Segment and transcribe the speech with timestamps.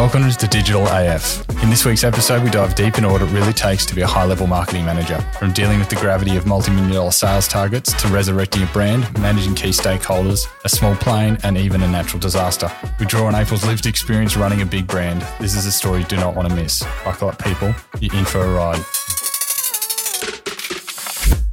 [0.00, 1.46] Welcome to Digital AF.
[1.62, 4.06] In this week's episode, we dive deep into what it really takes to be a
[4.06, 5.20] high level marketing manager.
[5.38, 9.02] From dealing with the gravity of multi million dollar sales targets to resurrecting a brand,
[9.20, 12.72] managing key stakeholders, a small plane, and even a natural disaster.
[12.98, 15.20] We draw on April's lived experience running a big brand.
[15.38, 16.82] This is a story you do not want to miss.
[17.04, 17.74] Buckle up, people.
[18.00, 18.82] You're in for a ride.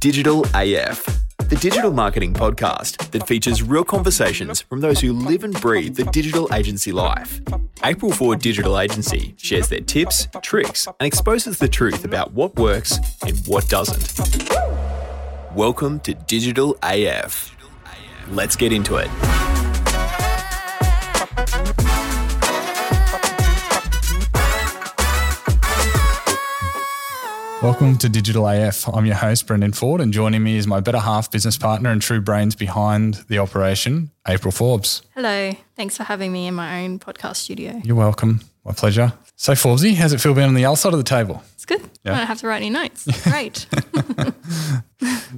[0.00, 1.06] Digital AF,
[1.48, 6.04] the digital marketing podcast that features real conversations from those who live and breathe the
[6.04, 7.40] digital agency life.
[7.84, 12.98] April Ford Digital Agency shares their tips, tricks, and exposes the truth about what works
[13.26, 14.50] and what doesn't.
[15.54, 17.56] Welcome to Digital AF.
[18.30, 19.08] Let's get into it.
[27.60, 28.86] Welcome to Digital AF.
[28.88, 32.00] I'm your host, Brendan Ford, and joining me is my better half business partner and
[32.00, 35.02] true brains behind the operation, April Forbes.
[35.16, 35.52] Hello.
[35.74, 37.80] Thanks for having me in my own podcast studio.
[37.82, 38.42] You're welcome.
[38.64, 39.12] My pleasure.
[39.34, 41.42] So, Forbesy, how's it feel being on the other side of the table?
[41.54, 41.82] It's good.
[42.04, 42.14] Yeah.
[42.14, 43.08] I don't have to write any notes.
[43.28, 43.66] Great.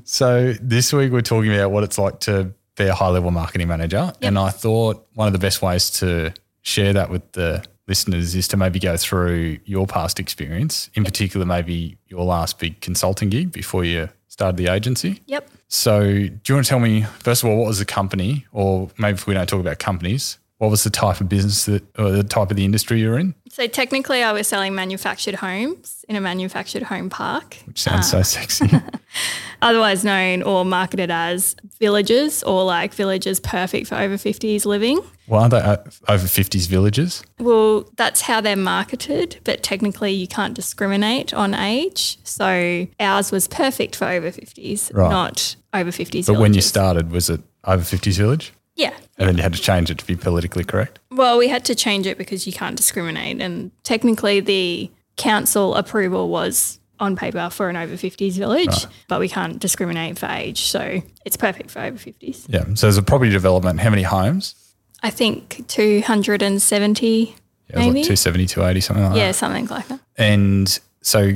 [0.05, 3.69] So, this week we're talking about what it's like to be a high level marketing
[3.69, 4.13] manager.
[4.21, 8.49] And I thought one of the best ways to share that with the listeners is
[8.49, 13.53] to maybe go through your past experience, in particular, maybe your last big consulting gig
[13.53, 15.21] before you started the agency.
[15.27, 15.51] yep.
[15.69, 18.89] So, do you want to tell me, first of all, what was the company, or
[18.97, 22.11] maybe if we don't talk about companies, what was the type of business that, or
[22.11, 23.35] the type of the industry you're in?
[23.49, 28.19] So technically, I was selling manufactured homes in a manufactured home park, Which sounds so
[28.19, 28.69] uh, sexy.
[29.63, 35.01] otherwise known or marketed as villages or like villages perfect for over 50s living.
[35.31, 35.61] Well, aren't they
[36.13, 37.23] over 50s villages?
[37.39, 42.19] Well, that's how they're marketed, but technically you can't discriminate on age.
[42.25, 45.09] So ours was perfect for over 50s, Right.
[45.11, 46.27] not over 50s.
[46.27, 48.53] But when you started, was it over 50s village?
[48.77, 50.99] yeah, And then you had to change it to be politically correct?
[51.11, 53.41] Well, we had to change it because you can't discriminate.
[53.43, 59.29] And technically, the council approval was on paper for an over 50s village, but we
[59.29, 60.63] can't discriminate for age.
[60.63, 62.47] So it's perfect for over 50s.
[62.49, 62.65] Yeah.
[62.75, 64.55] So, as a property development, how many homes?
[65.03, 67.99] I think 270, Yeah, it was maybe.
[68.01, 69.27] like 270, 280, something like yeah, that.
[69.27, 70.01] Yeah, something like that.
[70.17, 71.33] And so,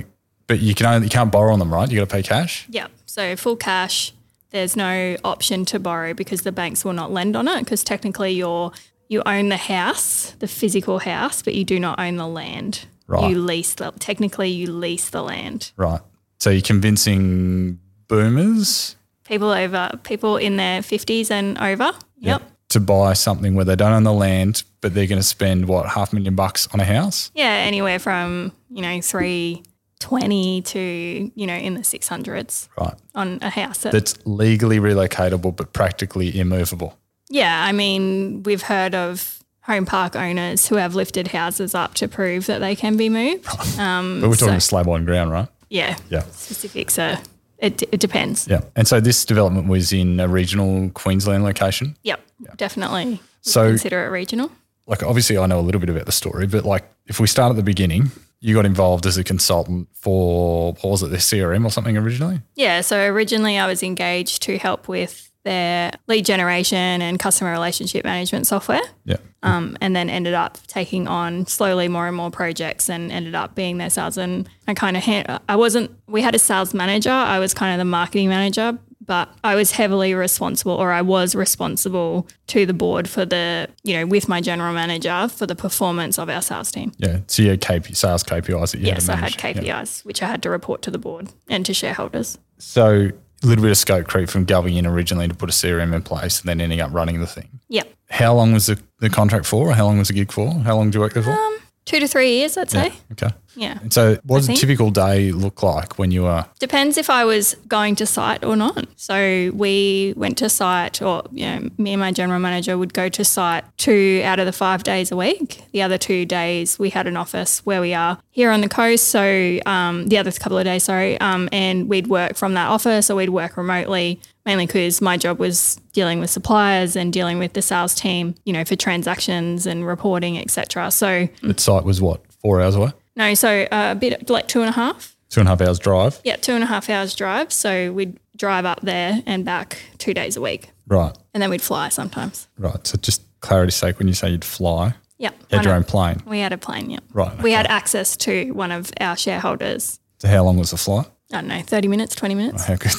[0.46, 1.90] but you can only, you can't borrow on them, right?
[1.90, 2.66] You got to pay cash?
[2.68, 2.88] Yeah.
[3.06, 4.12] So full cash.
[4.50, 8.32] There's no option to borrow because the banks will not lend on it because technically
[8.32, 8.72] you're
[9.08, 12.86] you own the house, the physical house, but you do not own the land.
[13.06, 13.30] Right.
[13.30, 15.72] You lease the technically you lease the land.
[15.76, 16.00] Right.
[16.38, 21.92] So, you're convincing boomers people over people in their 50s and over.
[22.18, 22.42] Yep.
[22.74, 25.88] To buy something where they don't own the land, but they're going to spend what,
[25.88, 27.30] half a million bucks on a house?
[27.34, 32.94] Yeah, anywhere from, you know, 320 to, you know, in the 600s Right.
[33.14, 33.78] on a house.
[33.78, 36.98] That, That's legally relocatable, but practically immovable.
[37.30, 42.06] yeah, I mean, we've heard of home park owners who have lifted houses up to
[42.06, 43.46] prove that they can be moved.
[43.78, 45.48] Um, But we're talking so- slab on ground, right?
[45.70, 46.22] yeah, Yeah.
[46.32, 47.18] specifics are,
[47.58, 48.46] it, it depends.
[48.46, 48.60] Yeah.
[48.76, 51.96] And so this development was in a regional Queensland location.
[52.02, 52.20] Yep,
[52.56, 53.20] definitely.
[53.42, 54.50] So- consider it regional.
[54.86, 57.48] Like, obviously, I know a little bit about the story, but like, if we start
[57.50, 61.64] at the beginning, you got involved as a consultant for, what was it, their CRM
[61.64, 62.42] or something originally?
[62.54, 68.04] Yeah, so originally I was engaged to help with their lead generation and customer relationship
[68.04, 69.16] management software, Yeah.
[69.42, 73.54] um, and then ended up taking on slowly more and more projects and ended up
[73.54, 74.18] being their sales.
[74.18, 77.72] And I kind of, ha- I wasn't, we had a sales manager, I was kind
[77.72, 82.74] of the marketing manager, but I was heavily responsible, or I was responsible to the
[82.74, 86.70] board for the, you know, with my general manager for the performance of our sales
[86.70, 86.92] team.
[86.98, 87.20] Yeah.
[87.26, 89.56] So you had KP, sales KPIs that you Yes, had I had manage.
[89.64, 89.80] Yeah.
[89.82, 92.38] KPIs, which I had to report to the board and to shareholders.
[92.58, 93.10] So
[93.42, 96.02] a little bit of scope creep from going in originally to put a CRM in
[96.02, 97.60] place and then ending up running the thing.
[97.68, 97.88] Yep.
[98.10, 99.68] How long was the, the contract for?
[99.68, 100.50] Or how long was the gig for?
[100.50, 101.32] How long did you work there for?
[101.32, 102.92] Um, Two to three years, I'd say.
[103.12, 103.30] okay.
[103.56, 103.78] Yeah.
[103.80, 107.24] And so what does a typical day look like when you are Depends if I
[107.24, 108.86] was going to site or not.
[108.96, 113.08] So we went to site, or you know, me and my general manager would go
[113.08, 115.62] to site two out of the five days a week.
[115.72, 119.08] The other two days we had an office where we are here on the coast.
[119.08, 123.10] So um, the other couple of days, sorry, um, and we'd work from that office
[123.10, 124.20] or we'd work remotely.
[124.46, 128.52] Mainly because my job was dealing with suppliers and dealing with the sales team, you
[128.52, 130.90] know, for transactions and reporting, etc.
[130.90, 132.92] So the site was what, four hours away?
[133.16, 135.16] no, so uh, a bit like two and a half.
[135.30, 136.20] Two and a half hours drive?
[136.24, 137.52] Yeah, two and a half hours drive.
[137.52, 140.70] So we'd drive up there and back two days a week.
[140.86, 141.16] Right.
[141.32, 142.46] And then we'd fly sometimes.
[142.58, 142.86] Right.
[142.86, 145.30] So just clarity's sake, when you say you'd fly, Yeah.
[145.50, 146.22] you had your own plane.
[146.26, 146.98] We had a plane, yeah.
[147.12, 147.42] Right.
[147.42, 149.98] We had access to one of our shareholders.
[150.18, 151.06] So how long was the flight?
[151.34, 152.64] I don't know, 30 minutes, 20 minutes.
[152.64, 152.92] How good.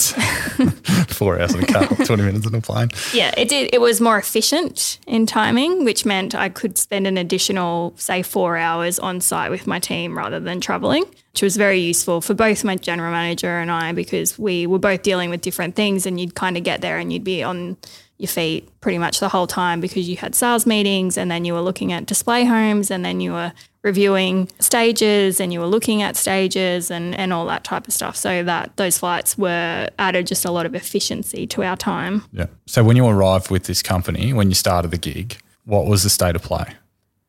[1.07, 2.89] Four hours in a car, 20 minutes in a plane.
[3.13, 3.73] Yeah, it did.
[3.73, 8.57] It was more efficient in timing, which meant I could spend an additional, say, four
[8.57, 12.65] hours on site with my team rather than traveling, which was very useful for both
[12.65, 16.35] my general manager and I because we were both dealing with different things and you'd
[16.35, 17.77] kind of get there and you'd be on
[18.17, 21.53] your feet pretty much the whole time because you had sales meetings and then you
[21.53, 23.51] were looking at display homes and then you were
[23.83, 28.15] reviewing stages and you were looking at stages and, and all that type of stuff.
[28.15, 32.23] So that those flights were added just a lot of efficiency to our time.
[32.31, 32.47] Yeah.
[32.65, 36.09] So when you arrived with this company, when you started the gig, what was the
[36.09, 36.65] state of play?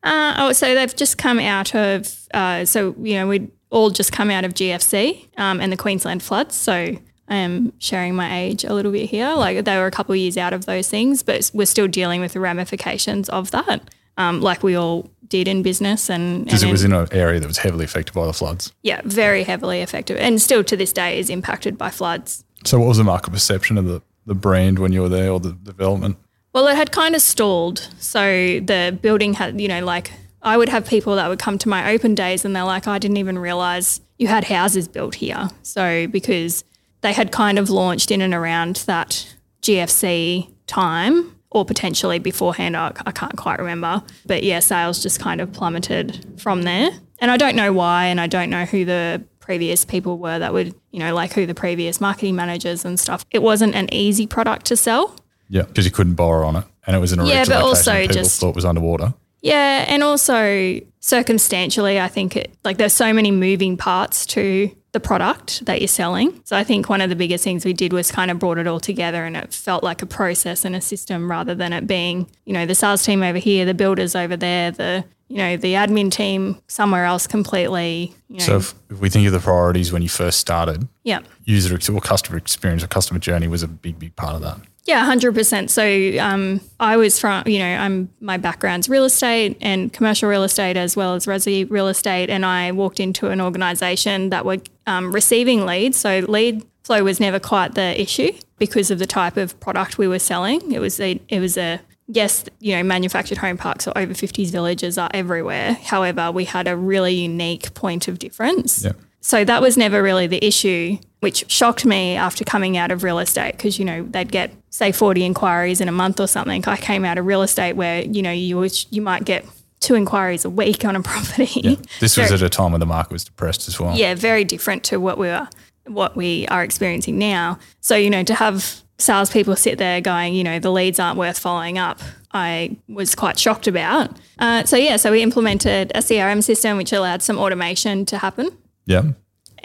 [0.03, 4.11] Uh, oh, so they've just come out of, uh, so, you know, we'd all just
[4.13, 6.55] come out of GFC um, and the Queensland floods.
[6.55, 6.97] So
[7.29, 9.33] I am sharing my age a little bit here.
[9.33, 12.21] Like they were a couple of years out of those things, but we're still dealing
[12.21, 13.81] with the ramifications of that,
[14.17, 16.09] um, like we all did in business.
[16.09, 18.71] And Because it was in- in an area that was heavily affected by the floods.
[18.81, 22.43] yeah, very heavily affected, and still to this day is impacted by floods.
[22.63, 25.39] So what was the market perception of the, the brand when you were there or
[25.39, 26.17] the development?
[26.53, 27.89] Well, it had kind of stalled.
[27.99, 28.21] So
[28.61, 31.91] the building had, you know, like I would have people that would come to my
[31.91, 35.49] open days and they're like, I didn't even realize you had houses built here.
[35.61, 36.63] So because
[37.01, 42.91] they had kind of launched in and around that GFC time or potentially beforehand, I,
[43.05, 44.03] I can't quite remember.
[44.25, 46.89] But yeah, sales just kind of plummeted from there.
[47.19, 50.51] And I don't know why, and I don't know who the previous people were that
[50.53, 53.25] would, you know, like who the previous marketing managers and stuff.
[53.31, 55.15] It wasn't an easy product to sell.
[55.49, 55.63] Yeah.
[55.63, 56.65] Because you couldn't borrow on it.
[56.85, 59.13] And it was in a Yeah, but also that people just- thought was underwater.
[59.41, 65.07] Yeah, and also circumstantially, I think it like there's so many moving parts to the
[65.07, 66.41] product that you're selling.
[66.43, 68.65] So I think one of the biggest things we did was kind of brought it
[68.65, 72.27] all together and it felt like a process and a system rather than it being,
[72.45, 75.73] you know, the sales team over here, the builders over there, the you know, the
[75.73, 78.15] admin team somewhere else completely.
[78.29, 81.19] You know, So if, if we think of the priorities when you first started, yeah.
[81.43, 84.57] user or customer experience or customer journey was a big, big part of that.
[84.87, 85.69] Yeah, hundred percent.
[85.69, 85.83] So
[86.17, 90.77] um, I was from, you know, I'm my background's real estate and commercial real estate
[90.77, 95.11] as well as resi real estate, and I walked into an organisation that were um,
[95.11, 95.97] receiving leads.
[95.97, 100.07] So lead flow was never quite the issue because of the type of product we
[100.07, 100.71] were selling.
[100.71, 104.49] It was a, it was a yes, you know, manufactured home parks or over 50s
[104.49, 105.73] villages are everywhere.
[105.73, 108.83] However, we had a really unique point of difference.
[108.83, 108.93] Yeah.
[109.19, 113.19] So that was never really the issue, which shocked me after coming out of real
[113.19, 116.63] estate because, you know, they'd get, say, 40 inquiries in a month or something.
[116.65, 119.45] I came out of real estate where, you know, you, you might get
[119.79, 121.79] two inquiries a week on a property.
[121.99, 123.95] This was at a time when the market was depressed as well.
[123.97, 125.47] yeah, very different to what we were,
[125.85, 127.59] what we are experiencing now.
[127.81, 131.37] So you know, to have salespeople sit there going, you know, the leads aren't worth
[131.37, 131.99] following up,
[132.33, 134.09] I was quite shocked about.
[134.39, 138.49] Uh, so yeah, so we implemented a CRM system which allowed some automation to happen,
[138.85, 139.03] Yeah.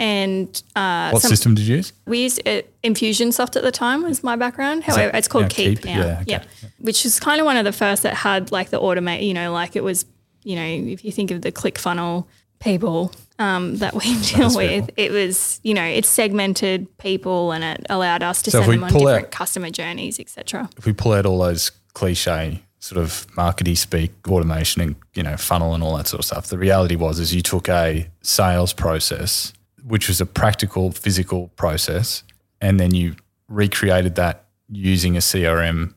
[0.03, 1.93] And uh, What some- system did you use?
[2.07, 4.83] we used uh, Infusionsoft at the time was my background.
[4.83, 5.85] However, it's called yeah, Keap, Keap?
[5.85, 5.99] now.
[5.99, 6.25] Yeah, okay.
[6.27, 6.47] Yep.
[6.81, 9.53] Which is kind of one of the first that had like the automate, you know,
[9.53, 10.05] like it was,
[10.43, 12.27] you know, if you think of the ClickFunnel
[12.59, 17.87] people um, that we deal with, it was, you know, it segmented people and it
[17.89, 20.69] allowed us to So send them on different out- customer journeys, etc.
[20.77, 25.37] If we pull out all those cliche sort of markety speak, automation and, you know,
[25.37, 28.73] funnel and all that sort of stuff, the reality was is you took a sales
[28.73, 29.53] process,
[29.85, 32.23] which was a practical, physical process,
[32.61, 33.17] and then you
[33.49, 35.95] recreated that using a CRM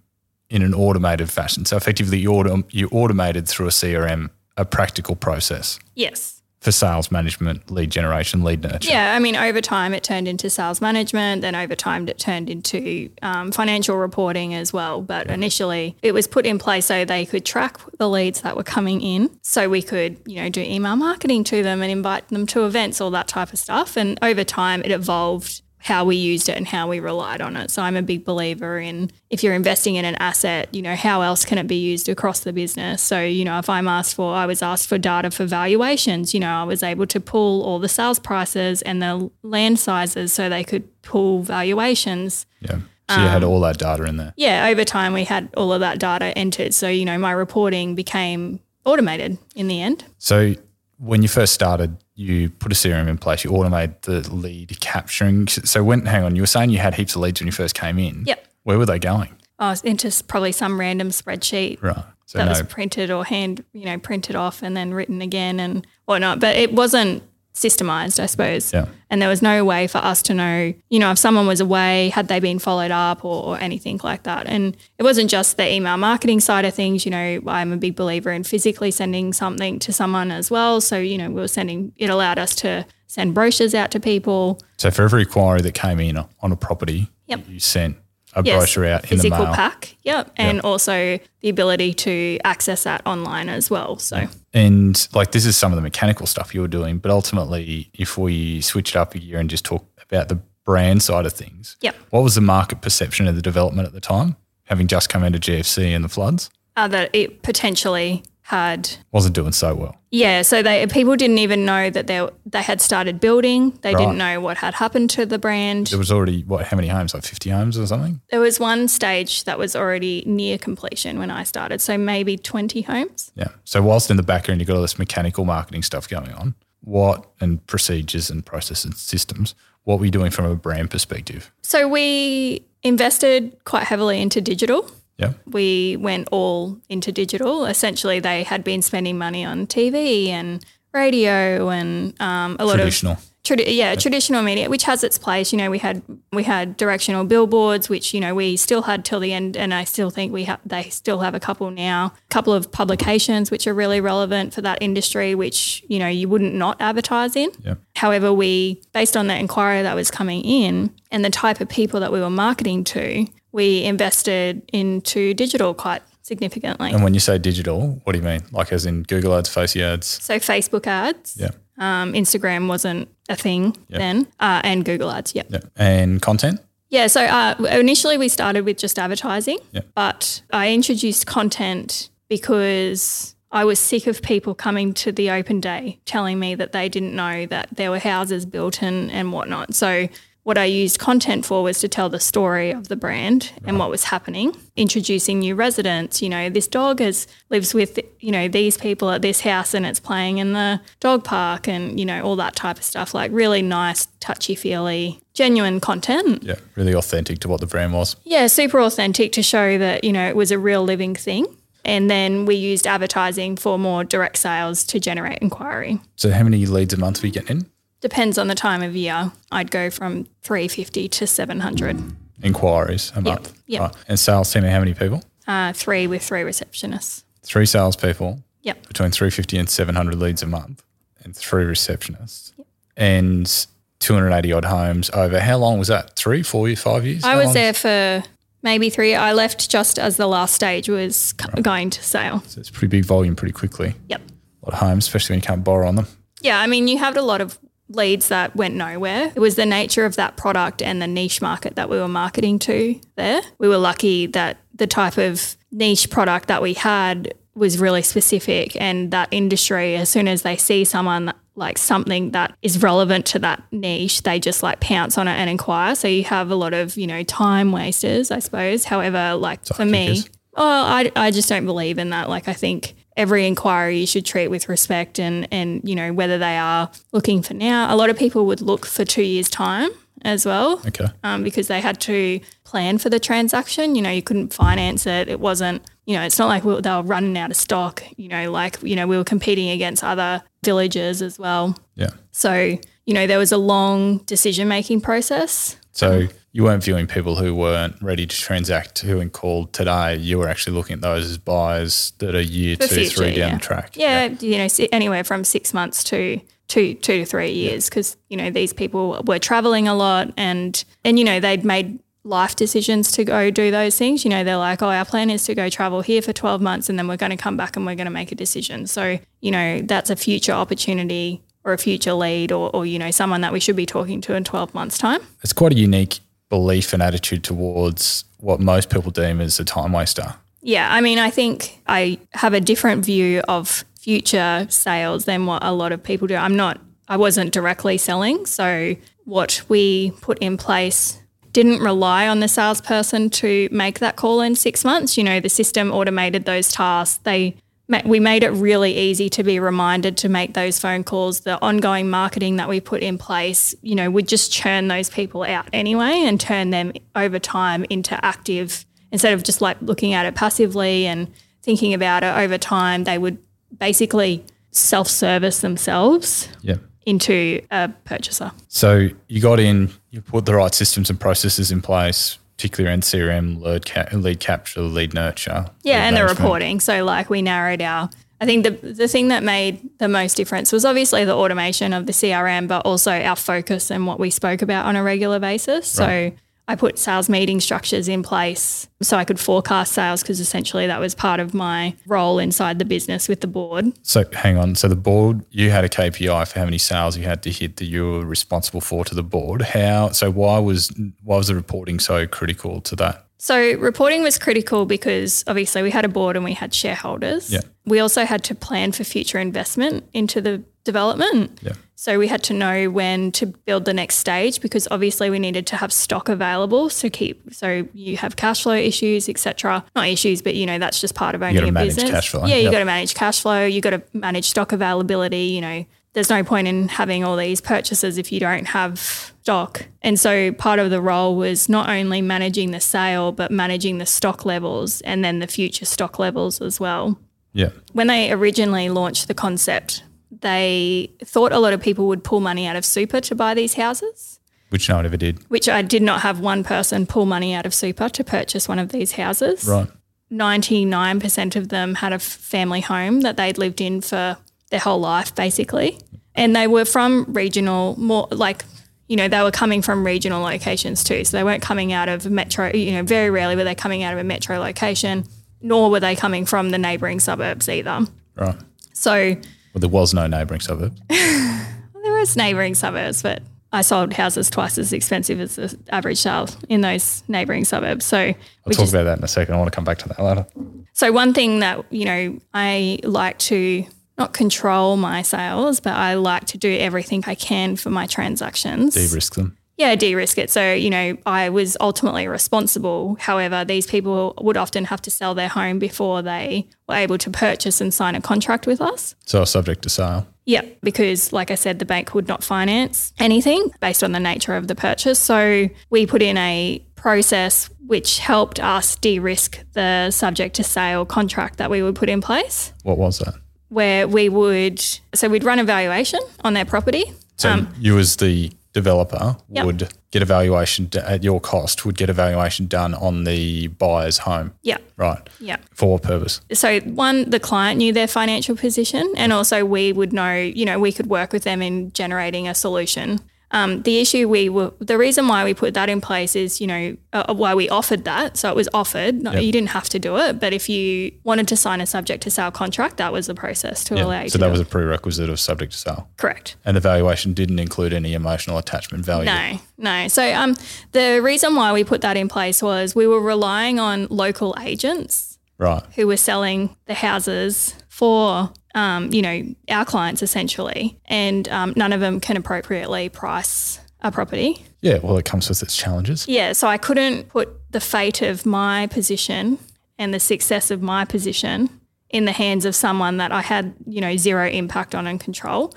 [0.49, 1.65] in an automated fashion.
[1.65, 6.41] So effectively you, autom- you automated through a CRM a practical process Yes.
[6.65, 8.89] For sales management, lead generation, lead nurture.
[8.89, 11.43] Yeah, I mean, over time it turned into sales management.
[11.43, 15.03] Then over time it turned into um, financial reporting as well.
[15.03, 18.63] But initially it was put in place so they could track the leads that were
[18.63, 22.48] coming in, so we could, you know, do email marketing to them and invite them
[22.48, 23.95] to events, all that type of stuff.
[23.95, 27.70] And over time it evolved how we used it and how we relied on it.
[27.70, 31.22] So I'm a big believer in if you're investing in an asset, you know, how
[31.22, 33.04] else can it be used across the business?
[33.04, 36.39] So, you know, if I'm asked for, I was asked for data for valuations, you
[36.39, 40.50] know, I was able to pull all the sales prices and the land sizes so
[40.50, 42.48] they could pull valuations.
[42.62, 42.80] Yeah.
[43.08, 44.34] So you had um, all that data in there.
[44.38, 46.74] Yeah, over time we had all of that data entered.
[46.74, 50.04] So, you know, my reporting became automated in the end.
[50.18, 50.56] So
[50.98, 55.48] when you first started, you put a CRM in place, you automate the lead capturing.
[55.48, 57.75] So when, hang on, you were saying you had heaps of leads when you first
[57.75, 58.24] came in.
[58.25, 58.48] Yep.
[58.63, 59.36] Where were they going?
[59.60, 62.03] Was into probably some random spreadsheet Right.
[62.25, 65.60] So that no, was printed or hand, you know, printed off and then written again
[65.60, 66.39] and whatnot.
[66.39, 67.22] But it wasn't
[67.55, 68.71] systemized, I suppose.
[68.74, 68.85] Yeah.
[69.09, 72.09] And there was no way for us to know, you know, if someone was away,
[72.09, 74.45] had they been followed up or, or anything like that.
[74.45, 77.05] And it wasn't just the email marketing side of things.
[77.05, 80.81] You know, I'm a big believer in physically sending something to someone as well.
[80.81, 84.59] So, you know, we were sending, it allowed us to send brochures out to people.
[84.77, 87.45] So for every inquiry that came in on a property, Yep.
[87.47, 87.97] you sent
[88.36, 89.54] a Yes, brochure out in the physical mail.
[89.54, 89.96] pack.
[90.04, 90.32] Yep.
[90.38, 93.98] And also the ability to access that online as well.
[93.98, 97.89] So And like this is some of the mechanical stuff you were doing, but ultimately,
[97.94, 101.34] if we switch it up a year and just talk about the brand side of
[101.34, 101.96] things, Yep.
[102.10, 105.36] what was the market perception of the development at the time, having just come out
[105.36, 106.50] of GFC and the floods?
[106.77, 109.96] uh, that it potentially had Wasn't doing so well.
[110.15, 113.72] Yeah, so they people didn't even know that they they had started building.
[113.81, 114.00] They Right.
[114.01, 115.88] didn't know what had happened to the brand.
[115.88, 116.65] There was already what?
[116.67, 117.13] How many homes?
[117.13, 118.22] Like fifty homes or something?
[118.31, 122.81] There was one stage that was already near completion when I started, so maybe 20
[122.84, 123.31] homes.
[123.36, 123.50] Yeah.
[123.65, 127.25] So whilst in the background you've got all this mechanical marketing stuff going on, what
[127.41, 129.53] and procedures and processes and systems,
[129.84, 131.51] what were you doing from a brand perspective?
[131.62, 134.89] So we invested quite heavily into digital.
[135.17, 135.34] Yeah.
[135.45, 137.65] We went all into digital.
[137.65, 143.13] Essentially, they had been spending money on TV and radio and um, a lot Traditional.
[143.13, 145.51] of Tradi- yeah, traditional media, which has its place.
[145.53, 146.01] You know, we had
[146.34, 149.84] we had directional billboards, which you know we still had till the end, and I
[149.84, 152.07] still think we have they still have a couple now.
[152.07, 156.27] A couple of publications which are really relevant for that industry, which you know you
[156.27, 157.51] wouldn't not advertise in.
[157.63, 157.75] Yeah.
[157.95, 162.00] However, we based on the inquiry that was coming in and the type of people
[162.00, 166.91] that we were marketing to, we invested into digital quite significantly.
[166.91, 168.41] And when you say digital, what do you mean?
[168.51, 170.07] Like as in Google ads, Face ads?
[170.24, 171.51] so Facebook ads, Yeah.
[171.77, 175.33] um, Instagram wasn't a thing then, uh, and Google ads.
[175.33, 175.47] Yep.
[175.50, 175.59] Yeah.
[175.77, 176.59] And content?
[176.89, 179.81] Yeah, so uh, initially we started with just advertising, Yeah.
[179.95, 186.00] but I introduced content because I was sick of people coming to the open day
[186.05, 189.74] telling me that they didn't know that there were houses built and, and whatnot.
[189.74, 190.07] So
[190.45, 193.89] what I used content for was to tell the story of the brand and what
[193.89, 196.21] was happening, introducing new residents.
[196.21, 199.87] You know, this dog has lives with you know these people at this house and
[199.87, 203.15] it's playing in the dog park and you know all that type of stuff.
[203.15, 206.43] Like really nice, touchy feely, genuine content.
[206.43, 206.55] Yeah.
[206.75, 208.15] Really authentic to what the brand was.
[208.23, 211.47] Yeah, super authentic to show that, you know, it was a real living thing.
[211.83, 215.99] And then we used advertising for more direct sales to generate inquiry.
[216.17, 217.65] So how many leads a month were you getting in?
[218.05, 219.31] Depends on the time of year.
[219.51, 222.03] I'd go from 350 to 700.
[222.43, 223.59] Inquiries a month.
[223.65, 223.81] Yep.
[223.81, 223.95] Right.
[224.07, 225.24] And sales team, how many people?
[225.47, 227.24] Uh, three with three receptionists.
[227.41, 228.88] Three salespeople Yep.
[228.89, 230.83] between 350 and 700 leads a month
[231.24, 232.51] and three receptionists
[232.95, 233.65] and
[234.01, 236.15] 280 odd homes over how long was that?
[236.15, 237.24] Three, four years, five years?
[237.24, 238.24] I How was there for
[238.62, 239.15] maybe three.
[239.15, 242.43] I left just as the last stage was co- going to sale.
[242.45, 243.95] So it's pretty big volume pretty quickly.
[244.09, 244.21] Yep.
[244.62, 246.05] A lot of homes, especially when you can't borrow on them.
[246.41, 247.57] Yeah, I mean, you had a lot of
[247.89, 249.32] leads that went nowhere.
[249.36, 252.60] It was the nature of that product and the niche market that we were marketing
[252.60, 253.42] to there.
[253.58, 258.80] We were lucky that the type of niche product that we had was really specific
[258.82, 263.39] and that industry as soon as they see someone like something that is relevant to
[263.39, 266.74] that niche they just like pounce on it and inquire so you have a lot
[266.74, 270.22] of you know time wasters i suppose however like for me.
[270.56, 272.30] Oh, I, I just don't believe in that.
[272.30, 276.38] Like, I think every inquiry you should treat with respect and, and, you know, whether
[276.38, 277.93] they are looking for now.
[277.93, 279.89] A lot of people would look for two years' time
[280.24, 281.05] as well Okay.
[281.24, 283.95] um, because they had to plan for the transaction.
[283.95, 285.29] You know, you couldn't finance it.
[285.29, 288.27] It wasn't, you know, it's not like we, they were running out of stock, you
[288.27, 291.77] know, like, you know, we were competing against other villages as well.
[291.95, 292.10] Yeah.
[292.31, 295.77] So, you know, there was a long decision making process.
[295.91, 300.15] So you weren't viewing people who weren't ready to transact who in called today.
[300.15, 303.50] You were actually looking at those as buyers that are year two, future, three down
[303.50, 303.55] yeah.
[303.55, 303.97] the track.
[303.97, 308.38] Yeah, you know, anywhere from six months to two two to three years, because you
[308.38, 313.12] know these people were traveling a lot, and and you know they'd made life decisions
[313.12, 314.24] to go do those things.
[314.24, 316.88] You know, they're like, oh, our plan is to go travel here for twelve months,
[316.88, 318.88] and then we're going to come back and we're going to make a decision.
[318.88, 323.12] So you know, that's a future opportunity or a future lead, or, or you know,
[323.12, 325.19] someone that we should be talking to in twelve months' time.
[325.41, 326.21] It's quite a unique
[326.55, 330.35] belief and attitude towards what most people deem as a time waster.
[330.62, 335.62] Yeah, I mean, I think I have a different view of future sales than what
[335.65, 336.35] a lot of people do.
[336.35, 338.45] I'm not, I wasn't directly selling.
[338.45, 338.95] So,
[339.25, 341.19] what we put in place
[341.51, 345.17] didn't rely on the salesperson to make that call in six months.
[345.17, 347.19] You know, the system automated those tasks.
[347.24, 347.57] They
[348.06, 351.42] we made it really easy to be reminded to make those phone calls.
[351.42, 355.44] The ongoing marketing that we put in place, you know, would just churn those people
[355.44, 360.25] out anyway and turn them over time into active instead of just like looking at
[360.25, 363.04] it passively and thinking about it over time.
[363.04, 363.38] They would
[363.77, 366.75] basically self service themselves Yeah.
[367.06, 368.51] into a purchaser.
[368.68, 373.03] So you got in, you put the right systems and processes in place, particularly around
[373.03, 375.65] CRM, lead, ca- lead capture, lead nurture.
[375.83, 376.79] Yeah, lead and the reporting.
[376.79, 378.09] So, like, we narrowed our
[378.41, 382.05] I think the the thing that made the most difference was obviously the automation of
[382.05, 385.97] the CRM, but also our focus and what we spoke about on a regular basis.
[385.97, 386.33] Right.
[386.33, 390.88] So I put sales meeting structures in place so I could forecast sales because essentially
[390.88, 393.93] that was part of my role inside the business with the board.
[394.01, 394.75] So hang on.
[394.75, 397.77] So the board, you had a KPI for how many sales you had to hit
[397.77, 399.62] that you were responsible for to the board.
[399.62, 400.10] How?
[400.10, 400.91] So why was
[401.24, 403.25] why was the reporting so critical to that?
[403.38, 407.51] So reporting was critical because obviously we had a board and we had shareholders.
[407.51, 407.62] Yeah.
[407.86, 411.60] We also had to plan for future investment into the development.
[411.62, 411.74] Yeah.
[411.96, 415.65] So we had to know when to build the next stage because obviously we needed
[415.68, 419.84] to have stock available to keep so you have cash flow issues, etc.
[419.96, 422.12] Not issues, but you know, that's just part of owning a manage business.
[422.12, 422.46] cash flow.
[422.46, 422.72] Yeah, you Yep.
[422.72, 425.86] got to manage cash flow, you got to manage stock availability, you know.
[426.15, 429.86] There's no point in having all these purchases if you don't have stock.
[430.01, 434.05] And so part of the role was not only managing the sale, but managing the
[434.07, 437.19] stock levels and then the future stock levels as well
[437.53, 437.69] Yeah.
[437.93, 442.65] when they originally launched the concept, they thought a lot of people would pull money
[442.65, 445.39] out of super to buy these houses, Which no one ever did.
[445.50, 448.79] which I did not have one person pull money out of super to purchase one
[448.79, 449.65] of these houses.
[449.65, 449.88] Right.
[450.31, 454.38] 99% of them had a family home that they'd lived in for
[454.72, 456.00] their whole life, basically.
[456.36, 458.63] And they were from regional, more like,
[459.08, 461.24] you know, they were coming from regional locations too.
[461.24, 464.13] So they weren't coming out of metro, you know, very rarely were they coming out
[464.13, 465.25] of a metro location,
[465.62, 468.06] nor were they coming from the neighbouring suburbs either.
[468.36, 468.56] Right.
[468.94, 469.36] So
[469.74, 470.98] Well, there was no neighbouring suburb.
[471.10, 471.65] there
[472.04, 473.42] was neighbouring suburbs, but
[473.75, 478.06] I sold houses twice as expensive as the average sale in those neighbouring suburbs.
[478.06, 478.34] So I'll
[478.68, 479.54] talk just, about that in a second.
[479.54, 480.46] I want to come back to that later.
[480.94, 483.86] so one thing that you know I like to
[484.17, 488.93] not control my sales, but I like to do everything I can for my transactions.
[488.93, 489.57] De-risk them.
[489.77, 490.50] Yeah, de-risk it.
[490.50, 493.17] So, you know, I was ultimately responsible.
[493.19, 497.29] However, these people would often have to sell their home before they were able to
[497.29, 499.15] purchase and sign a contract with us.
[499.25, 500.27] So subject to sale.
[500.45, 504.55] Yeah, because like I said, the bank would not finance anything based on the nature
[504.55, 505.19] of the purchase.
[505.19, 511.05] So we put in a process which helped us de risk the subject to sale
[511.05, 513.36] contract that we would put in place, What was that?
[513.69, 514.79] Where we would,
[515.13, 517.05] so we'd run a valuation on their property.
[517.38, 519.65] So um, you as the developer Yep.
[519.65, 523.67] would get a valuation d- at your cost, would get a valuation done on the
[523.67, 524.54] buyer's home.
[524.63, 525.19] Yeah, Right.
[525.39, 525.58] yeah.
[525.73, 526.41] For what purpose?
[526.54, 530.80] so one the client knew their financial position and also we would know you know
[530.80, 533.19] we could work with them in generating a solution
[533.56, 536.68] um, the issue we were the reason why we put that in place is you
[536.68, 539.41] know uh, why we offered that so it was offered no, Yep.
[539.44, 542.30] you didn't have to do it but if you wanted to sign a subject to
[542.30, 544.68] sale contract that was the process to allow you So that was it.
[544.68, 546.02] a prerequisite of subject to sale.
[546.18, 549.26] correct And the valuation didn't include any emotional attachment value.
[549.26, 550.08] No, no.
[550.10, 550.56] So um,
[550.91, 555.38] the reason why we put that in place was we were relying on local agents
[555.58, 555.84] Right.
[555.96, 561.93] who were selling the houses for um, you know our clients essentially, and um, none
[561.93, 564.63] of them can appropriately price a property.
[564.81, 564.99] Yeah.
[565.01, 566.27] Well, it comes with its challenges.
[566.27, 569.57] Yeah, so I couldn't put the fate of my position
[569.97, 571.69] and the success of my position
[572.09, 575.73] in the hands of someone that I had you know zero impact on and control,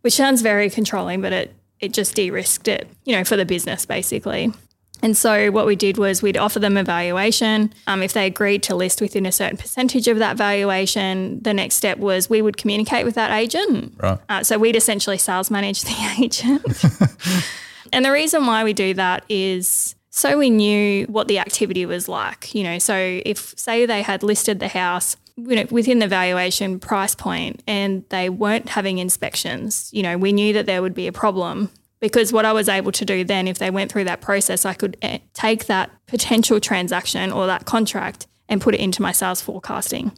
[0.00, 3.84] which sounds very controlling, but it it just de-risked it you know for the business
[3.84, 4.52] basically.
[5.02, 7.72] And so what we did was we'd offer them a valuation.
[7.86, 11.76] Um, if they agreed to list within a certain percentage of that valuation, the next
[11.76, 13.94] step was we would communicate with that agent.
[13.98, 14.18] Right.
[14.28, 17.44] Uh, so we'd essentially sales manage the agent.
[17.92, 22.08] and the reason why we do that is so we knew what the activity was
[22.08, 22.54] like.
[22.54, 26.78] You know, so if say they had listed the house you know, within the valuation
[26.78, 31.06] price point and they weren't having inspections, you know, we knew that there would be
[31.06, 34.20] a problem because what I was able to do then, if they went through that
[34.20, 39.02] process, I could eh, take that potential transaction or that contract and put it into
[39.02, 40.12] my sales forecasting.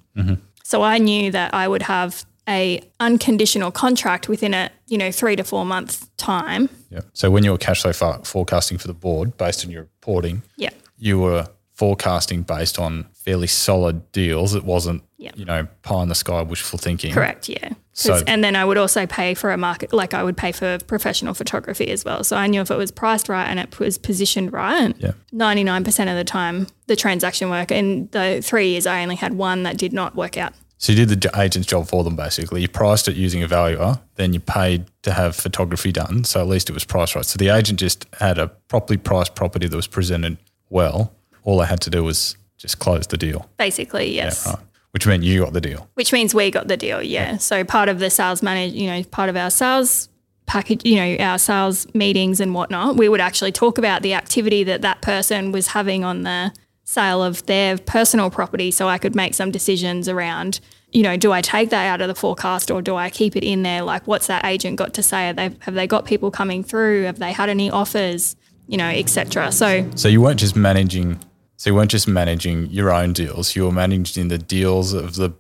[0.65, 5.37] So I knew that I would have a unconditional contract within a you know three
[5.37, 6.69] to four month time.
[6.91, 7.01] Yeah.
[7.13, 10.43] So when you were cash flow for- forecasting for the board based on your reporting,
[10.57, 11.49] Yeah, you were
[11.83, 14.55] forecasting based on fairly solid deals.
[14.55, 15.35] It wasn't, Yep.
[15.37, 17.13] you know, pie in the sky wishful thinking.
[17.13, 17.49] correct.
[17.49, 17.71] Yeah.
[17.93, 20.79] So- and then I would also pay for a market, like I would pay for
[20.87, 22.23] professional photography as well.
[22.23, 25.11] So I knew if it was priced right and it was positioned right, Yeah.
[25.33, 27.73] 99% of the time the transaction worked.
[27.73, 30.53] In the three years, I only had one that did not work out.
[30.79, 32.61] So you did the agent's job for them basically.
[32.63, 36.23] You priced it using a valuer, then you paid to have photography done.
[36.23, 37.25] So at least it was priced right.
[37.27, 40.39] So the agent just had a properly priced property that was presented
[40.71, 41.13] well.
[41.45, 43.49] All I had to do was just close the deal.
[43.59, 44.47] Basically, yes.
[44.47, 44.57] Right.
[44.93, 45.89] Which meant you got the deal.
[45.95, 47.03] which means we got the deal.
[47.03, 47.39] Yeah.
[47.39, 50.09] So part of the sales manage, you know, part of our sales
[50.47, 54.65] package, you know, our sales meetings and whatnot, we would actually talk about the activity
[54.65, 56.53] that that person was having on the
[56.85, 58.71] sale of their personal property.
[58.71, 62.09] So I could make some decisions around, you know, do I take that out of
[62.09, 63.81] the forecast or do I keep it in there?
[63.83, 65.27] Like, what's that agent got to say?
[65.29, 67.05] Have they, have they got people coming through?
[67.05, 68.37] Have they had any offers?
[68.69, 69.53] You know, etc.
[69.53, 71.19] So, So you weren't just managing.
[71.63, 73.55] So you weren't just managing your own deals.
[73.55, 75.31] You were managing the deals of the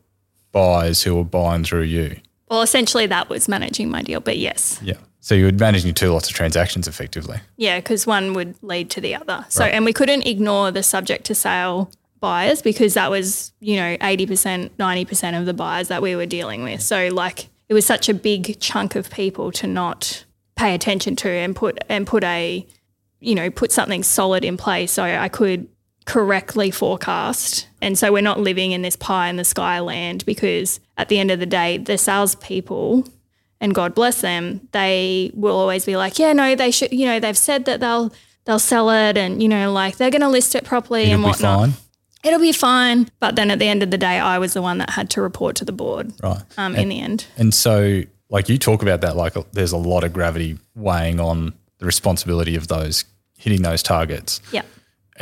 [0.52, 2.20] buyers who were buying through you.
[2.48, 4.20] well, essentially, that was managing my deal.
[4.20, 4.98] But yes, Yeah.
[5.18, 7.40] So you were managing two lots of transactions effectively.
[7.56, 9.44] Yeah, because one would lead to the other.
[9.48, 13.96] So, and we couldn't ignore the subject to sale buyers because that was, you know,
[13.96, 16.82] 80%, 90% of the buyers that we were dealing with.
[16.82, 21.28] So, like, it was such a big chunk of people to not pay attention to
[21.28, 22.64] and put, and put a,
[23.18, 25.66] you know, put something solid in place so I could
[26.04, 27.68] correctly forecast.
[27.80, 31.18] And so we're not living in this pie in the sky land because at the
[31.18, 33.06] end of the day, the salespeople
[33.60, 37.20] and God bless them, they will always be like, yeah, no, they should, you know,
[37.20, 38.12] they've said that they'll
[38.44, 41.22] they'll sell it, and you know, like they're going to list it properly It'll and
[41.22, 41.58] be whatnot.
[41.60, 41.72] fine.
[42.24, 43.08] It'll be fine.
[43.20, 45.22] But then at the end of the day, I was the one that had to
[45.22, 46.12] report to the board.
[46.22, 46.42] Right.
[46.56, 50.02] Um, in the end, And so, like you talk about that, like there's a lot
[50.04, 53.04] of gravity weighing on the responsibility of those
[53.38, 54.40] hitting those targets.
[54.52, 54.62] yeah,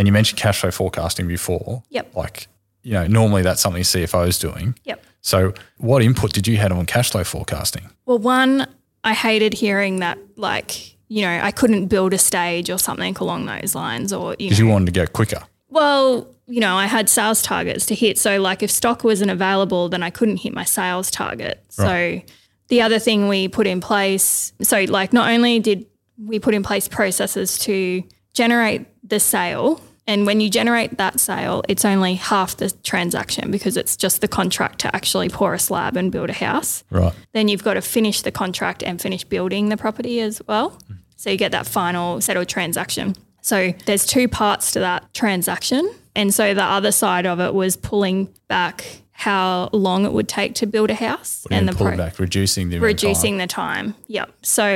[0.01, 1.83] And you mentioned cash flow forecasting before.
[1.91, 2.17] Yep.
[2.17, 2.49] Like,
[2.83, 4.75] you know, normally that's something CFO is doing.
[4.85, 5.05] yep.
[5.21, 7.91] So, what input did you have on cash flow forecasting?
[8.07, 8.67] Well, one,
[9.05, 13.45] I hated hearing that, like, you know, I couldn't build a stage or something along
[13.45, 15.43] those lines, or you Because you wanted to go quicker.
[15.69, 18.17] Well, you know, I had sales targets to hit.
[18.17, 21.63] So, like, if stock wasn't available, then I couldn't hit my sales target.
[21.69, 22.23] So,
[22.69, 25.85] the other thing we put in place so, like, not only did
[26.17, 31.63] we put in place processes to generate the sale, and when you generate that sale,
[31.69, 35.97] it's only half the transaction because it's just the contract to actually pour a slab
[35.97, 37.13] and build a house Right.
[37.33, 40.69] then you've got to finish the contract and finish building the property as well.
[41.17, 43.15] So you get that final settled transaction.
[43.43, 45.83] So there's two parts to that transaction.
[46.17, 50.55] And so the other side of it was pulling back how long it would take
[50.57, 52.87] to build a house And, the pro- back, reducing the of time.
[52.87, 53.95] reducing the time.
[54.09, 54.31] Yep.
[54.43, 54.67] So,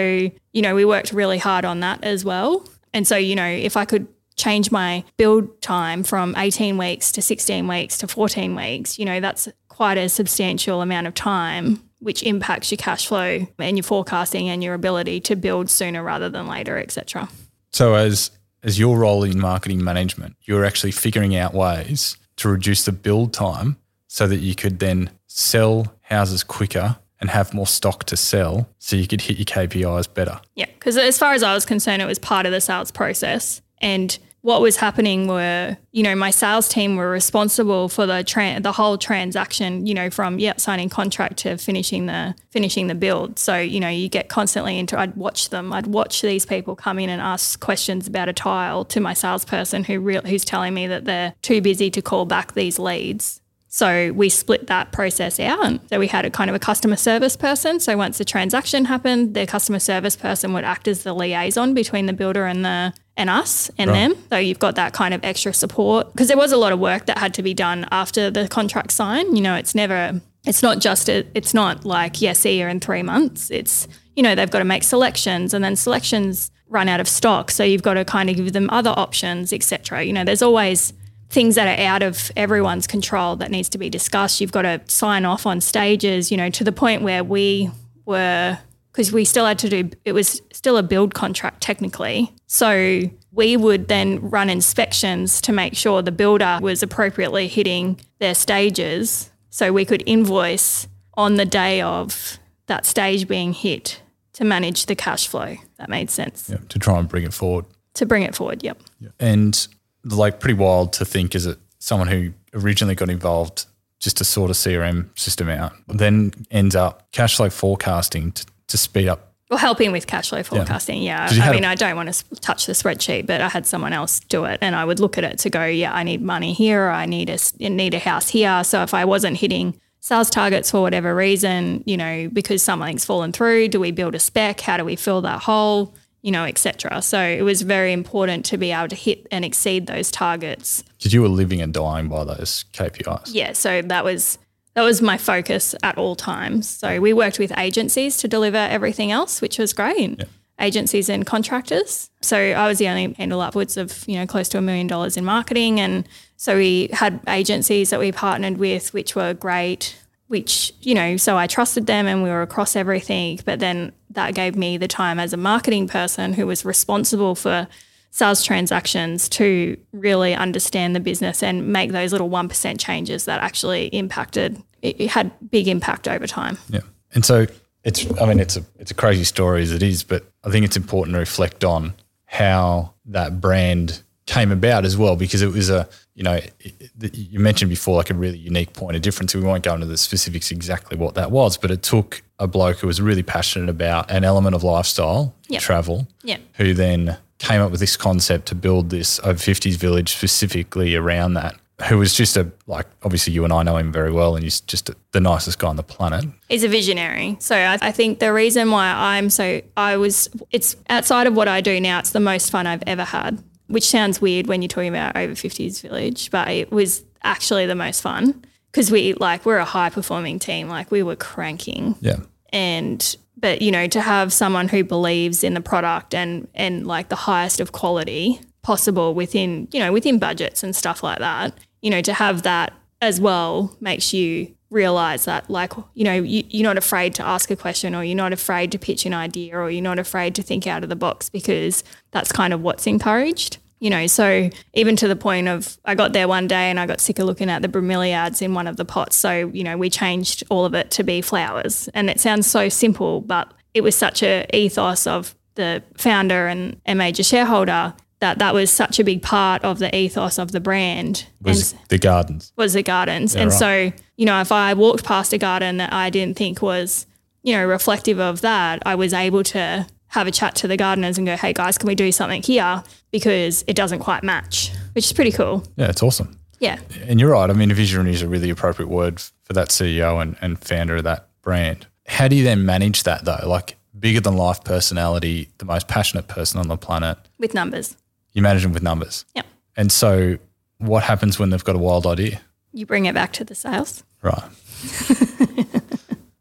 [0.53, 2.51] you know, we worked really hard on that as well.
[2.93, 7.23] And so, you know, if I could change my build time from 18 weeks to
[7.23, 12.23] 16 weeks to 14 weeks, you know, that's quite a substantial amount of time which
[12.23, 16.47] impacts your cash flow and your forecasting and your ability to build sooner rather than
[16.47, 17.29] later, etc.
[17.73, 18.31] So as
[18.63, 23.33] as your role in marketing management, you're actually figuring out ways to reduce the build
[23.33, 28.69] time so that you could then sell houses quicker and have more stock to sell
[28.79, 30.41] so you could hit your KPIs better.
[30.55, 33.61] Yeah, because as far as I was concerned, it was part of the sales process.
[33.81, 38.61] And what was happening were, you know, my sales team were responsible for the tra-
[38.61, 39.87] the whole transaction.
[39.87, 43.39] You know, from yeah, signing contract to finishing the finishing the build.
[43.39, 45.01] So you know, you get constantly into.
[45.01, 45.73] I'd watch them.
[45.73, 49.83] I'd watch these people come in and ask questions about a tile to my salesperson
[49.83, 53.41] who re- who's telling me that they're too busy to call back these leads.
[53.69, 55.81] So we split that process out.
[55.89, 57.81] So we had a kind of a customer service person.
[57.81, 62.07] So once the transaction happened, the customer service person would act as the liaison between
[62.07, 64.09] the builder and the and us and Right.
[64.09, 64.17] them.
[64.31, 67.07] So you've got that kind of extra support because there was a lot of work
[67.07, 69.37] that had to be done after the contract sign.
[69.37, 73.03] You know, it's never it's not just a, it's not like see you in three
[73.03, 73.51] months.
[73.51, 77.51] It's you know they've got to make selections and then selections run out of stock.
[77.51, 80.03] So you've got to kind of give them other options, etc.
[80.03, 80.93] You know, there's always
[81.31, 84.41] things that are out of everyone's control that needs to be discussed.
[84.41, 87.71] You've got to sign off on stages, you know, to the point where we
[88.07, 88.59] were
[88.95, 92.33] because we still had to do it was still a build contract technically.
[92.47, 93.03] So
[93.33, 99.31] we would then run inspections to make sure the builder was appropriately hitting their stages
[99.51, 104.01] so we could invoice on the day of that stage being hit
[104.35, 105.57] to manage the cash flow.
[105.79, 106.49] That made sense.
[106.49, 107.65] Yeah, to try and bring it forward.
[107.95, 108.81] To bring it forward, yep.
[109.19, 109.67] And
[110.05, 113.67] like pretty wild to think is it someone who originally got involved
[114.01, 118.79] just to sort a CRM system out, then ends up cash flow forecasting to, to
[118.79, 119.33] speed up.
[119.51, 121.31] Well, helping with cash flow forecasting, yeah.
[121.31, 124.21] you I mean, I don't want to touch the spreadsheet, but I had someone else
[124.21, 126.87] do it, and I would look at it to go, yeah, I need money here,
[126.87, 128.65] or I need a need a house here.
[128.65, 133.33] So if I wasn't hitting sales targets for whatever reason, you know, because something's fallen
[133.33, 134.61] through, do we build a spec?
[134.61, 135.95] How do we fill that hole?
[136.23, 137.03] You know, etc.
[137.03, 141.13] So it was very important to be able to hit and exceed those targets Because
[141.13, 143.31] you were living and dying by those KPIs.
[143.35, 144.39] yeah, so that was
[144.75, 146.69] that was my focus at all times.
[146.69, 150.25] So we worked with agencies to deliver everything else, which was great.
[150.61, 152.11] Agencies and contractors.
[152.23, 155.17] So I was the only handle upwards of you know close to a million dollars
[155.17, 159.99] in marketing, and so we had agencies that we partnered with, which were great.
[160.29, 163.41] Which you know, so I trusted them, and we were across everything.
[163.45, 167.67] But then that gave me the time as a marketing person who was responsible for
[168.15, 173.87] sales transactions to really understand the business and make those little 1% changes that actually
[173.87, 176.57] impacted, it, it had big impact over time.
[176.69, 176.83] Yeah.
[177.13, 177.47] And so
[177.83, 180.65] it's, I mean, it's a, it's a crazy story as it is, but I think
[180.65, 181.93] it's important to reflect on
[182.27, 187.41] how that brand came about as well, because it was a, you know, it, you
[187.41, 189.35] mentioned before like a really unique point of difference.
[189.35, 192.79] We won't go into the specifics exactly what that was, but it took a bloke
[192.79, 195.63] who was really passionate about an element of lifestyle, Yep.
[195.63, 196.41] travel, Yep.
[196.55, 201.35] who then came up with this concept to build this over 50s village specifically around
[201.35, 201.57] that.
[201.89, 204.61] Who was just a, like, obviously you and I know him very well, and he's
[204.61, 206.25] just a, the nicest guy on the planet.
[206.49, 207.37] He's a visionary.
[207.41, 211.49] So I, I think the reason why I'm so, I was, it's outside of what
[211.49, 214.69] I do now, it's the most fun I've ever had, which sounds weird when you're
[214.69, 219.45] talking about over 50s village, but it was actually the most fun because we, like,
[219.45, 220.69] we're a high performing team.
[220.69, 221.97] Like, we were cranking.
[222.01, 222.19] Yeah.
[222.51, 227.11] and but you know to have someone who believes in the product and and like
[227.11, 231.53] the highest of quality possible within you know within budgets and stuff like that
[231.83, 236.43] you know to have that as well makes you realize that like you know you,
[236.49, 239.55] you're not afraid to ask a question or you're not afraid to pitch an idea
[239.59, 242.87] or you're not afraid to think out of the box because that's kind of what's
[242.87, 246.81] encouraged you know, so even to the point of I got there one day and
[246.81, 249.17] I got sick of looking at the bromeliads in one of the pots.
[249.17, 251.89] So, you know, we changed all of it to be flowers.
[251.95, 256.81] And it sounds so simple, but it was such a ethos of the founder and
[256.87, 260.61] a major shareholder that that was such a big part of the ethos of the
[260.61, 261.27] brand.
[261.43, 262.53] Was and the gardens.
[262.57, 263.37] was the gardens.
[263.37, 263.93] and right.
[263.93, 267.07] so, you know, if I walked past a garden that I didn't think was,
[267.43, 271.19] you know, reflective of that, I was able to have a chat to the gardeners
[271.19, 272.83] and go, hey guys, can we do something here?
[273.11, 275.65] Because it doesn't quite match, which is pretty cool.
[275.77, 276.39] Yeah, it's awesome.
[276.61, 276.79] Yeah.
[277.09, 277.51] And you're right.
[277.51, 281.05] I mean, visionary is a really appropriate word for that CEO and, and founder of
[281.05, 281.87] that brand.
[282.07, 283.41] How do you then manage that though?
[283.47, 287.97] Like bigger than life personality, the most passionate person on the planet, With numbers.
[288.33, 289.25] you manage them with numbers.
[289.35, 289.43] Yeah.
[289.77, 290.39] And so
[290.79, 292.41] what happens when they've got a wild idea?
[292.73, 294.05] You bring it back to the sales.
[294.23, 294.43] Right.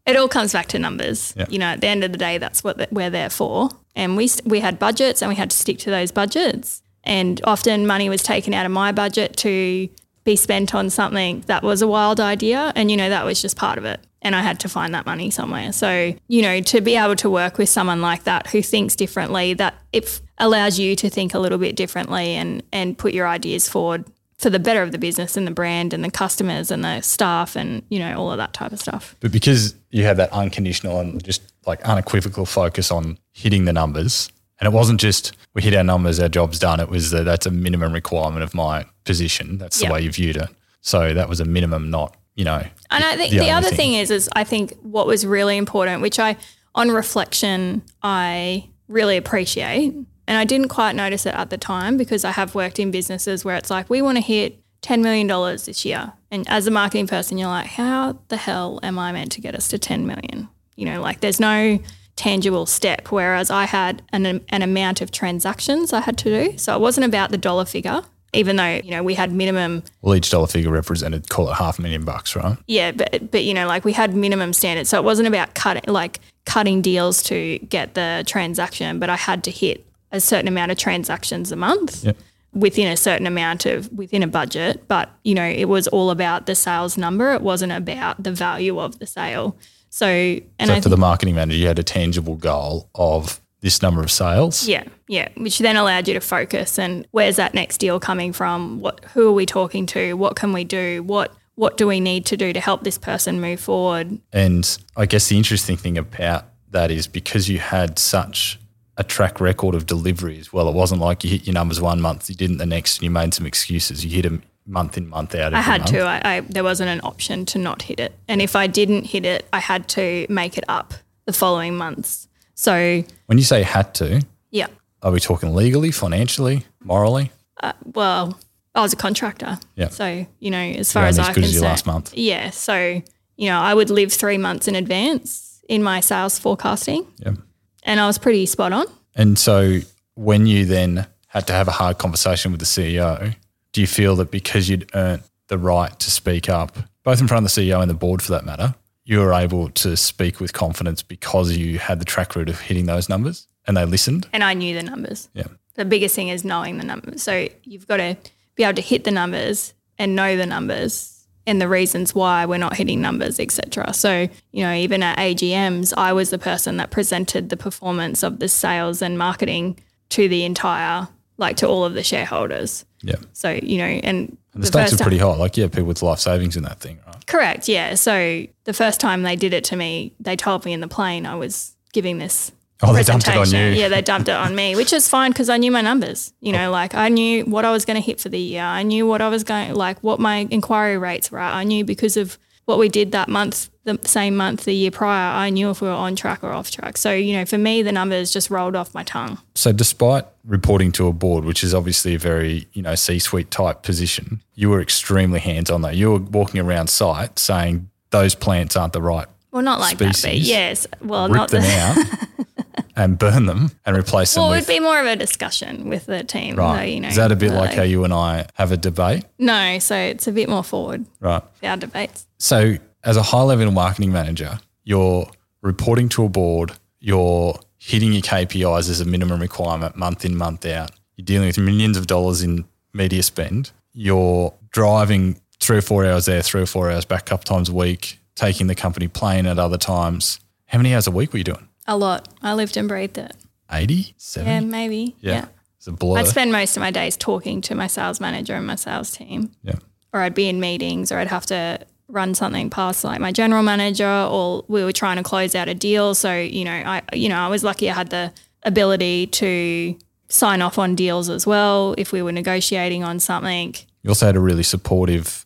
[0.06, 1.34] It all comes back to numbers.
[1.38, 1.46] Yeah.
[1.50, 3.70] You know, at the end of the day, that's what we're there for.
[3.96, 6.82] And we we had budgets, and we had to stick to those budgets.
[7.04, 9.90] And often, money was taken out of my budget to
[10.24, 13.56] be spent on something that was a wild idea, and you know that was just
[13.56, 14.00] part of it.
[14.22, 15.72] And I had to find that money somewhere.
[15.72, 19.54] So you know, to be able to work with someone like that who thinks differently,
[19.54, 23.70] that it allows you to think a little bit differently and and put your ideas
[23.70, 24.06] forward
[24.44, 27.56] for the better of the business and the brand and the customers and the staff
[27.56, 29.16] and you know all of that type of stuff.
[29.22, 34.30] But because you had that unconditional and just like unequivocal focus on hitting the numbers,
[34.60, 36.80] and it wasn't just we hit our numbers, our job's done.
[36.80, 39.58] It was that that's a minimum requirement of my position.
[39.58, 39.94] That's the Yeah.
[39.94, 40.50] way you viewed it.
[40.82, 42.64] So that was a minimum, not you know.
[42.92, 43.78] And I think the the, other thing.
[43.78, 43.94] thing.
[43.96, 46.36] is, is I think what was really important, which I,
[46.76, 49.94] on reflection, I really appreciate,
[50.28, 53.44] and I didn't quite notice it at the time because I have worked in businesses
[53.44, 56.72] where it's like we want to hit ten million dollars this year, and as a
[56.72, 60.06] marketing person, you're like, how the hell am I meant to get us to ten
[60.08, 60.50] million?
[60.76, 61.80] You know, like there's no
[62.16, 63.08] tangible step.
[63.12, 67.06] Whereas I had an an amount of transactions I had to do, so it wasn't
[67.06, 68.02] about the dollar figure.
[68.36, 71.78] Even though you know we had minimum Well, each dollar figure represented call it half
[71.78, 72.58] a million bucks, right?
[72.66, 75.84] yeah, but but you know, like we had minimum standards, so it wasn't about cutting
[75.88, 80.72] like cutting deals to get the transaction, but I had to hit a certain amount
[80.72, 82.16] of transactions a month Yep.
[82.54, 84.88] within a certain amount of within a budget.
[84.88, 87.34] But you know, it was all about the sales number.
[87.34, 89.58] It wasn't about the value of the sale.
[89.90, 94.02] So, and So for the marketing manager, you had a tangible goal of this number
[94.02, 94.68] of sales.
[94.68, 98.80] Yeah, yeah, which then allowed you to focus and where's that next deal coming from?
[98.80, 100.14] What who are we talking to?
[100.14, 101.04] What can we do?
[101.04, 104.20] What what do we need to do to help this person move forward?
[104.32, 108.60] And I guess the interesting thing about that is because you had such
[108.98, 110.68] a track record of delivery as well.
[110.70, 113.12] It wasn't like you hit your numbers one month, you didn't the next, and you
[113.12, 114.04] made some excuses.
[114.06, 115.54] You hit them month in, month out.
[115.54, 115.92] I had month.
[115.92, 116.00] to.
[116.02, 119.26] I, I there wasn't an option to not hit it, and if I didn't hit
[119.26, 120.94] it, I had to make it up
[121.26, 122.28] the following months.
[122.56, 124.68] So When you say had to, yeah,
[125.02, 127.32] are we talking legally, financially, morally?
[127.62, 128.40] Uh, well,
[128.76, 129.58] I was a contractor.
[129.76, 129.90] Yeah.
[129.90, 132.14] So you know, as far You're as I as good can as your last month.
[132.16, 132.52] Yeah.
[132.52, 133.02] So
[133.38, 137.34] you know, I would live three months in advance in my sales forecasting, Yeah.
[137.84, 138.86] And I was pretty spot on.
[139.16, 139.80] And so
[140.16, 143.36] when you then had to have a hard conversation with the CEO,
[143.72, 147.46] do you feel that because you'd earned the right to speak up, both in front
[147.46, 150.54] of the CEO and the board for that matter, you were able to speak with
[150.54, 154.28] confidence because you had the track record of hitting those numbers and they listened?
[154.34, 155.30] and I knew the numbers.
[155.34, 155.48] Yeah.
[155.76, 157.24] The biggest thing is knowing the numbers.
[157.24, 158.16] So you've got to
[158.56, 161.13] be able to hit the numbers and know the numbers
[161.46, 163.94] and the reasons why we're not hitting numbers, etc.
[163.94, 168.40] So, you know, even at AGMs, I was the person that presented the performance of
[168.40, 169.80] the sales and marketing
[170.10, 172.86] to the entire like to all of the shareholders.
[173.02, 173.16] Yeah.
[173.34, 175.36] So, you know, and, And the, stakes first are pretty high.
[175.36, 177.26] Like, yeah, people with life savings in that thing, right?
[177.26, 177.68] Correct.
[177.68, 177.96] Yeah.
[177.96, 181.26] So the first time they did it to me, they told me in the plane
[181.26, 182.52] I was giving this.
[182.84, 183.80] Oh, they dumped it on you.
[183.80, 186.34] Yeah, they dumped it on me, which is fine because I knew my numbers.
[186.42, 186.72] You know, oh.
[186.72, 188.62] like I knew what I was going to hit for the year.
[188.62, 191.40] I knew what I was going, like what my inquiry rates were.
[191.40, 195.36] I knew because of what we did that month, the same month the year prior,
[195.36, 196.98] I knew if we were on track or off track.
[196.98, 199.38] So, you know, for me, the numbers just rolled off my tongue.
[199.56, 203.84] So, despite reporting to a board, which is obviously a very you know C-suite type
[203.84, 205.82] position, you were extremely hands-on.
[205.82, 209.98] Though you were walking around site saying those plants aren't the right, Well, not like
[210.00, 210.86] that, but yes.
[211.02, 211.78] Well, rip not them the.
[211.78, 215.88] out and burn them and replace them Well, it would be more of a discussion
[215.90, 216.56] with the team.
[216.56, 216.78] right.
[216.78, 218.78] Though, you know, is that a bit but like how you and I have a
[218.78, 219.24] debate?
[219.40, 221.42] No, so it's a bit more forward, Right.
[221.64, 222.26] our debates.
[222.40, 225.30] So, as a high level marketing manager, you're
[225.62, 230.66] reporting to a board, you're hitting your KPIs as a minimum requirement month in, month
[230.66, 230.92] out.
[231.16, 233.72] You're dealing with millions of dollars in media spend.
[233.94, 237.70] You're driving three or four hours there, three or four hours back a couple times
[237.70, 240.40] a week, taking the company plane at other times.
[240.68, 241.68] How many hours a week were you doing?
[241.88, 242.30] A lot.
[242.42, 243.36] I lived and breathed it.
[243.72, 244.14] 80?
[244.18, 244.52] 70?
[244.52, 245.16] Yeah, maybe.
[245.20, 245.46] Yeah.
[245.78, 246.20] It's a blur.
[246.20, 249.52] I'd spend most of my days talking to my sales manager and my sales team,
[249.64, 249.76] yeah.
[250.14, 253.64] or I'd be in meetings, or I'd have to run something past like my general
[253.64, 256.16] manager, or we were trying to close out a deal.
[256.16, 258.32] So you know, I you know I was lucky I had the
[258.64, 259.98] ability to
[260.30, 263.76] sign off on deals as well if we were negotiating on something.
[264.04, 265.46] You also had a really supportive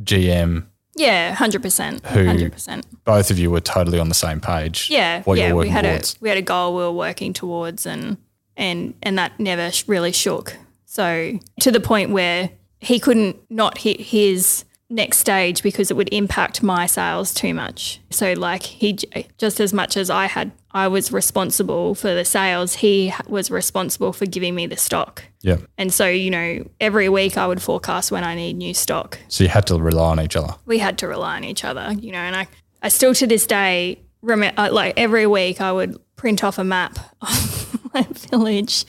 [0.00, 0.66] GM.
[0.94, 2.86] Yeah, hundred percent, hundred percent.
[3.04, 4.88] Both of you were totally on the same page.
[4.90, 5.52] Yeah, yeah.
[5.54, 6.14] We had towards.
[6.14, 8.18] a we had a goal we were working towards, and
[8.56, 10.56] and and that never really shook.
[10.84, 12.50] So to the point where
[12.80, 18.00] he couldn't not hit his next stage because it would impact my sales too much.
[18.10, 18.98] So like he
[19.38, 24.12] just as much as I had I was responsible for the sales, he was responsible
[24.12, 25.24] for giving me the stock.
[25.40, 25.56] Yeah.
[25.76, 29.44] And so, you know, every week I would forecast when I need new stock So
[29.44, 30.54] you had to rely on each other.
[30.66, 32.46] we had to rely on each other, you know, and I,
[32.82, 36.64] I still to this day, rem- uh, like every week I would print off a
[36.64, 38.84] map of my village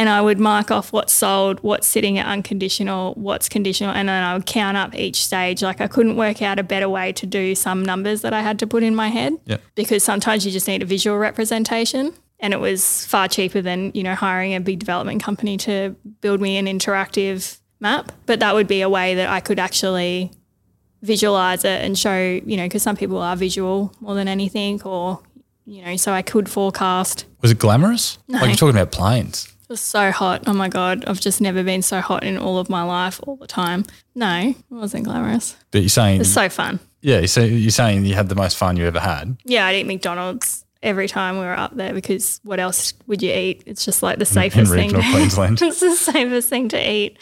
[0.00, 4.22] and I would mark off what's sold, what's sitting at unconditional, what's conditional, and then
[4.24, 5.62] I would count up each stage.
[5.62, 8.58] Like I couldn't work out a better way to do some numbers that I had
[8.60, 9.58] to put in my head Yeah.
[9.74, 12.14] because sometimes you just need a visual representation.
[12.42, 16.40] And it was far cheaper than, you know, hiring a big development company to build
[16.40, 18.10] me an interactive map.
[18.24, 20.30] But that would be a way that I could actually
[21.02, 25.20] visualize it and show, you know, because some people are visual more than anything, or,
[25.66, 27.26] you know, so I could forecast.
[27.42, 28.16] Was it glamorous?
[28.28, 29.49] Like you're talking about planes.
[29.70, 30.42] It was so hot.
[30.48, 31.04] Oh my God.
[31.06, 33.84] I've just never been so hot in all of my life all the time.
[34.16, 35.54] No, it wasn't glamorous.
[35.70, 36.80] But you're saying, It's so fun.
[37.02, 39.36] yeah, so you're saying you had the most fun you ever had.
[39.44, 43.32] Yeah, I'd eat McDonald's every time we were up there because what else would you
[43.32, 43.62] eat?
[43.64, 44.88] It's just like the in safest thing.
[44.88, 45.62] regional to- Queensland.
[45.62, 47.16] it's the safest thing to eat.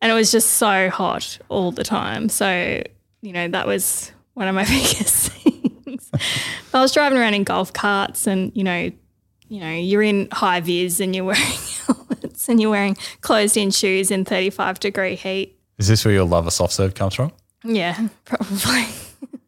[0.00, 2.28] And it was just so hot all the time.
[2.28, 2.80] So,
[3.22, 6.10] you know, that was one of my biggest things.
[6.72, 8.92] I was driving around in golf carts and, you know,
[9.48, 11.42] you know, you're in high vis and you're wearing
[11.86, 15.58] helmets and you're wearing closed in shoes in 35 degree heat.
[15.78, 17.32] Is this where your love of soft serve comes from?
[17.64, 18.86] Yeah, probably.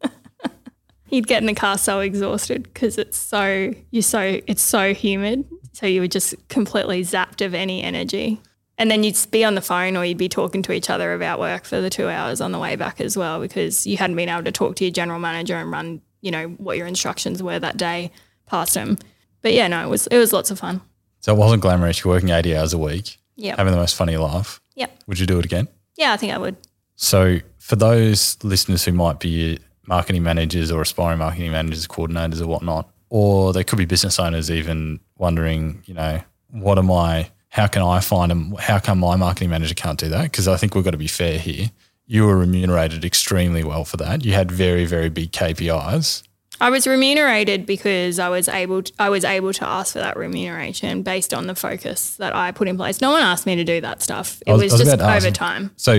[1.09, 5.45] You'd get in the car so exhausted because it's so you so it's so humid,
[5.73, 8.41] so you were just completely zapped of any energy.
[8.77, 11.39] And then you'd be on the phone or you'd be talking to each other about
[11.39, 14.29] work for the two hours on the way back as well because you hadn't been
[14.29, 17.59] able to talk to your general manager and run, you know, what your instructions were
[17.59, 18.09] that day
[18.47, 18.97] past him.
[19.41, 20.81] But yeah, no, it was it was lots of fun.
[21.19, 22.03] So it wasn't glamorous.
[22.03, 23.55] You're working 80 hours a week, Yeah.
[23.57, 24.59] having the most funny life.
[24.75, 25.03] Yep.
[25.07, 25.67] Would you do it again?
[25.97, 26.55] Yeah, I think I would.
[26.95, 32.47] So for those listeners who might be marketing managers or aspiring marketing managers, coordinators or
[32.47, 37.67] whatnot, or they could be business owners even wondering, you know, what am I, how
[37.67, 38.55] can I find them?
[38.59, 40.23] How come my marketing manager can't do that?
[40.23, 41.67] Because I think we've got to be fair here.
[42.07, 44.23] You were remunerated extremely well for that.
[44.25, 46.23] You had very, very big KPIs.
[46.61, 50.15] I was remunerated because I was able to, I was able to ask for that
[50.15, 53.01] remuneration based on the focus that I put in place.
[53.01, 54.41] No one asked me to do that stuff.
[54.45, 55.71] It I was- was, I was just ask- overtime.
[55.75, 55.93] So,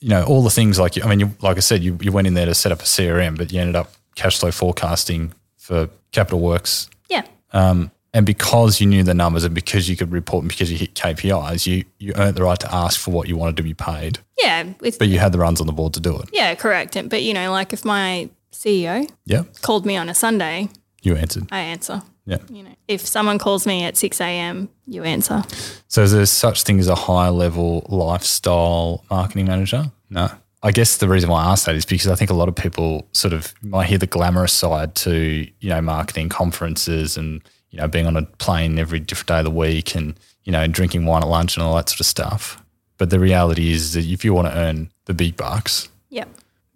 [0.00, 2.12] you know, all the things like, you, I mean, you, like I said, you, you
[2.12, 5.32] went in there to set up a CRM, but you ended up cash flow forecasting
[5.58, 7.24] for capital works Yeah.
[7.52, 10.78] Um, and because you knew the numbers and because you could report and because you
[10.78, 13.74] hit KPIs, you you earned the right to ask for what you wanted to be
[13.74, 14.20] paid.
[14.40, 14.72] Yeah.
[14.80, 16.30] With, But you had the runs on the board to do it.
[16.32, 16.96] yeah, correct.
[17.10, 20.68] But you know, like if my CEO Yeah, called me on a Sunday,
[21.02, 21.46] you answered.
[21.52, 22.02] I answer.
[22.24, 22.38] Yeah.
[22.50, 25.44] You know, if someone calls me at six a.m., you answer.
[25.88, 29.92] So is there such thing as a high level lifestyle marketing manager?
[30.10, 30.28] No.
[30.62, 32.56] I guess the reason why I ask that is because I think a lot of
[32.56, 37.78] people sort of might hear the glamorous side to, you know, marketing conferences and, you
[37.78, 41.04] know, being on a plane every different day of the week and, you know, drinking
[41.06, 42.60] wine at lunch and all that sort of stuff.
[42.98, 46.28] But the reality is that if you want to earn the big bucks, Yep.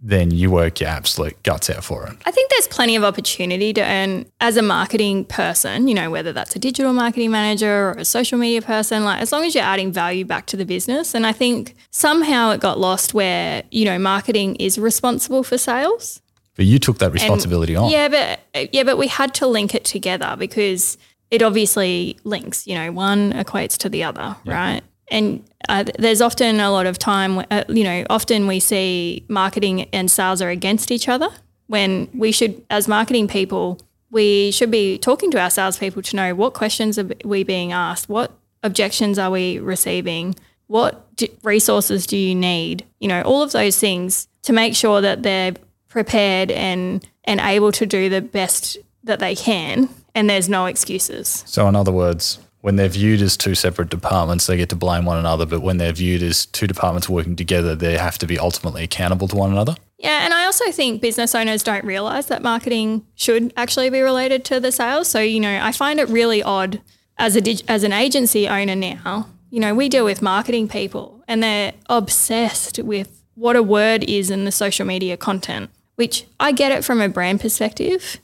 [0.03, 2.16] Then you work your absolute guts out for it.
[2.24, 6.32] I think there's plenty of opportunity to earn as a marketing person, you know, whether
[6.32, 9.64] that's a digital marketing manager or a social media person, like as long as you're
[9.64, 11.14] adding value back to the business.
[11.14, 16.22] And I think somehow it got lost where, you know, marketing is responsible for sales.
[16.57, 17.90] But you took that responsibility on.
[17.90, 20.96] Yeah, but yeah, but we had to link it together because
[21.30, 24.82] it obviously links, you know, one equates to the other, right?
[25.11, 29.88] And uh, there's often a lot of time, uh, you know, often we see marketing
[29.92, 31.28] and sales are against each other
[31.66, 33.80] when we should, as marketing people,
[34.11, 38.08] we should be talking to our salespeople to know what questions are we being asked,
[38.08, 38.32] what
[38.64, 40.34] objections are we receiving,
[40.66, 41.06] what
[41.44, 45.54] resources do you need, you know, all of those things to make sure that they're
[45.88, 51.44] prepared and and able to do the best that they can, and there's no excuses.
[51.46, 55.04] So, in other words, when they're viewed as two separate departments, they get to blame
[55.04, 55.46] one another.
[55.46, 59.28] But when they're viewed as two departments working together, they have to be ultimately accountable
[59.28, 59.76] to one another.
[59.98, 64.44] Yeah, and I also think business owners don't realize that marketing should actually be related
[64.46, 65.08] to the sales.
[65.08, 66.80] So, you know, I find it really odd
[67.18, 69.28] as a dig- as an agency owner now.
[69.50, 74.30] You know, we deal with marketing people and they're obsessed with what a word is
[74.30, 78.18] in the social media content, which I get it from a brand perspective,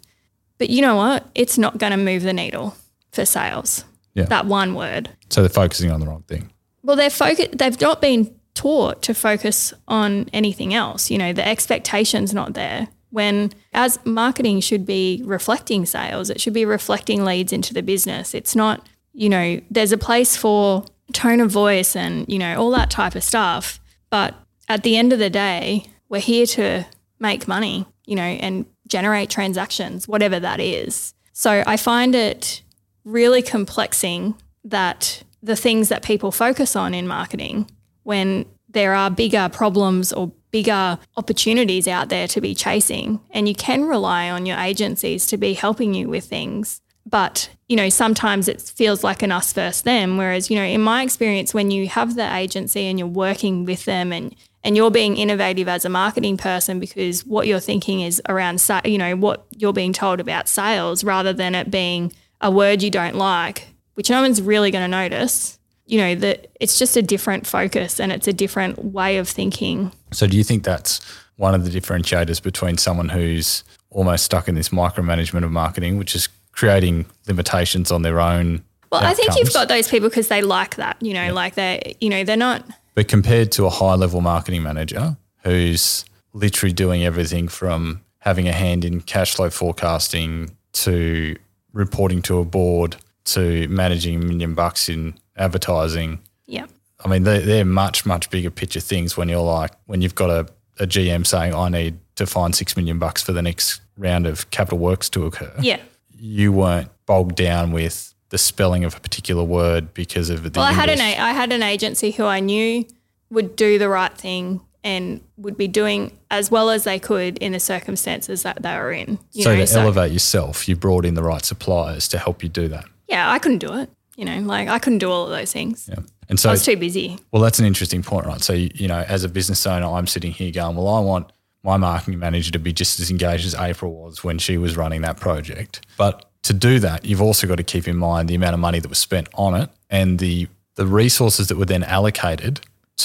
[0.59, 1.27] but you know what?
[1.35, 2.75] It's not going to move the needle
[3.13, 3.85] for sales.
[4.17, 4.25] Yeah.
[4.25, 5.11] That one word.
[5.31, 6.51] So they're focusing on the wrong thing.
[6.83, 11.11] Well, they're focus- they've not been taught to focus on anything else.
[11.11, 12.89] You know, the expectation's not there.
[13.11, 18.35] When as marketing should be reflecting sales, it should be reflecting leads into the business.
[18.35, 22.71] It's not, you know, there's a place for tone of voice and, you know, all
[22.71, 23.79] that type of stuff.
[24.09, 24.35] But
[24.69, 26.87] at the end of the day, we're here to
[27.21, 31.13] make money, you know, and generate transactions, whatever that is.
[31.33, 32.63] So I find it
[33.07, 34.35] really complexing
[34.65, 37.71] that the things that people focus on in marketing
[38.03, 43.55] when there are bigger problems or bigger opportunities out there to be chasing and you
[43.55, 46.83] can rely on your agencies to be helping you with things.
[47.07, 50.81] But you know sometimes it feels like an us versus them whereas you know in
[50.81, 54.91] my experience when you have the agency and you're working with them and and you're
[54.91, 59.47] being innovative as a marketing person because what you're thinking is around you know what
[59.57, 62.13] you're being told about sales rather than it being
[62.47, 66.47] a word you don't like which no one's really going to notice you know that
[66.61, 70.45] it's just a different focus and it's a different way of thinking So, do you
[70.45, 71.01] think that's
[71.37, 76.15] one of the differentiators between someone who's almost stuck in this micromanagement of marketing, which
[76.15, 78.63] is creating limitations on their own?
[78.93, 81.97] well i think you've got those people because they like that you know like they
[82.01, 87.05] you know they're not But compared to a high level marketing manager who's literally doing
[87.05, 91.35] everything from having a hand in cash flow forecasting to
[91.77, 96.21] reporting to a board to managing a million bucks in advertising.
[96.47, 96.67] yeah
[97.05, 100.31] I mean, they're, they're much, much bigger picture things when you're like, when you've got
[100.31, 100.49] a,
[100.83, 104.51] a GM saying, I need to find six million bucks for the next round of
[104.51, 105.53] capital works to occur.
[105.61, 105.81] yeah
[106.19, 110.67] You weren't bogged down with the spelling of a particular word because of the well
[110.67, 112.85] i had an i had an agency who i knew
[113.31, 117.51] would do the right thing and would be doing as well as they could in
[117.53, 121.15] the circumstances that they were in you so know to elevate yourself, you brought in
[121.15, 122.85] the right suppliers to help you do that.
[123.09, 125.89] yeah i couldn't do it you know like i couldn't do all of those things
[125.93, 126.03] Yeah.
[126.29, 128.43] And so i was too busy Well, that's an interesting point, right?
[128.43, 131.31] So, you you know, as a business owner, I'm sitting here going, well, I want
[131.63, 135.03] my marketing manager to be just as engaged as April was when she was running
[135.03, 135.73] that project.
[135.97, 136.15] But
[136.49, 138.89] to do that, you've also got to keep in mind the amount of money that
[138.89, 142.55] was spent on it and the the resources that were then allocated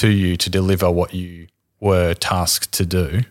[0.02, 1.48] to you to deliver what you
[1.82, 3.22] were tasked to do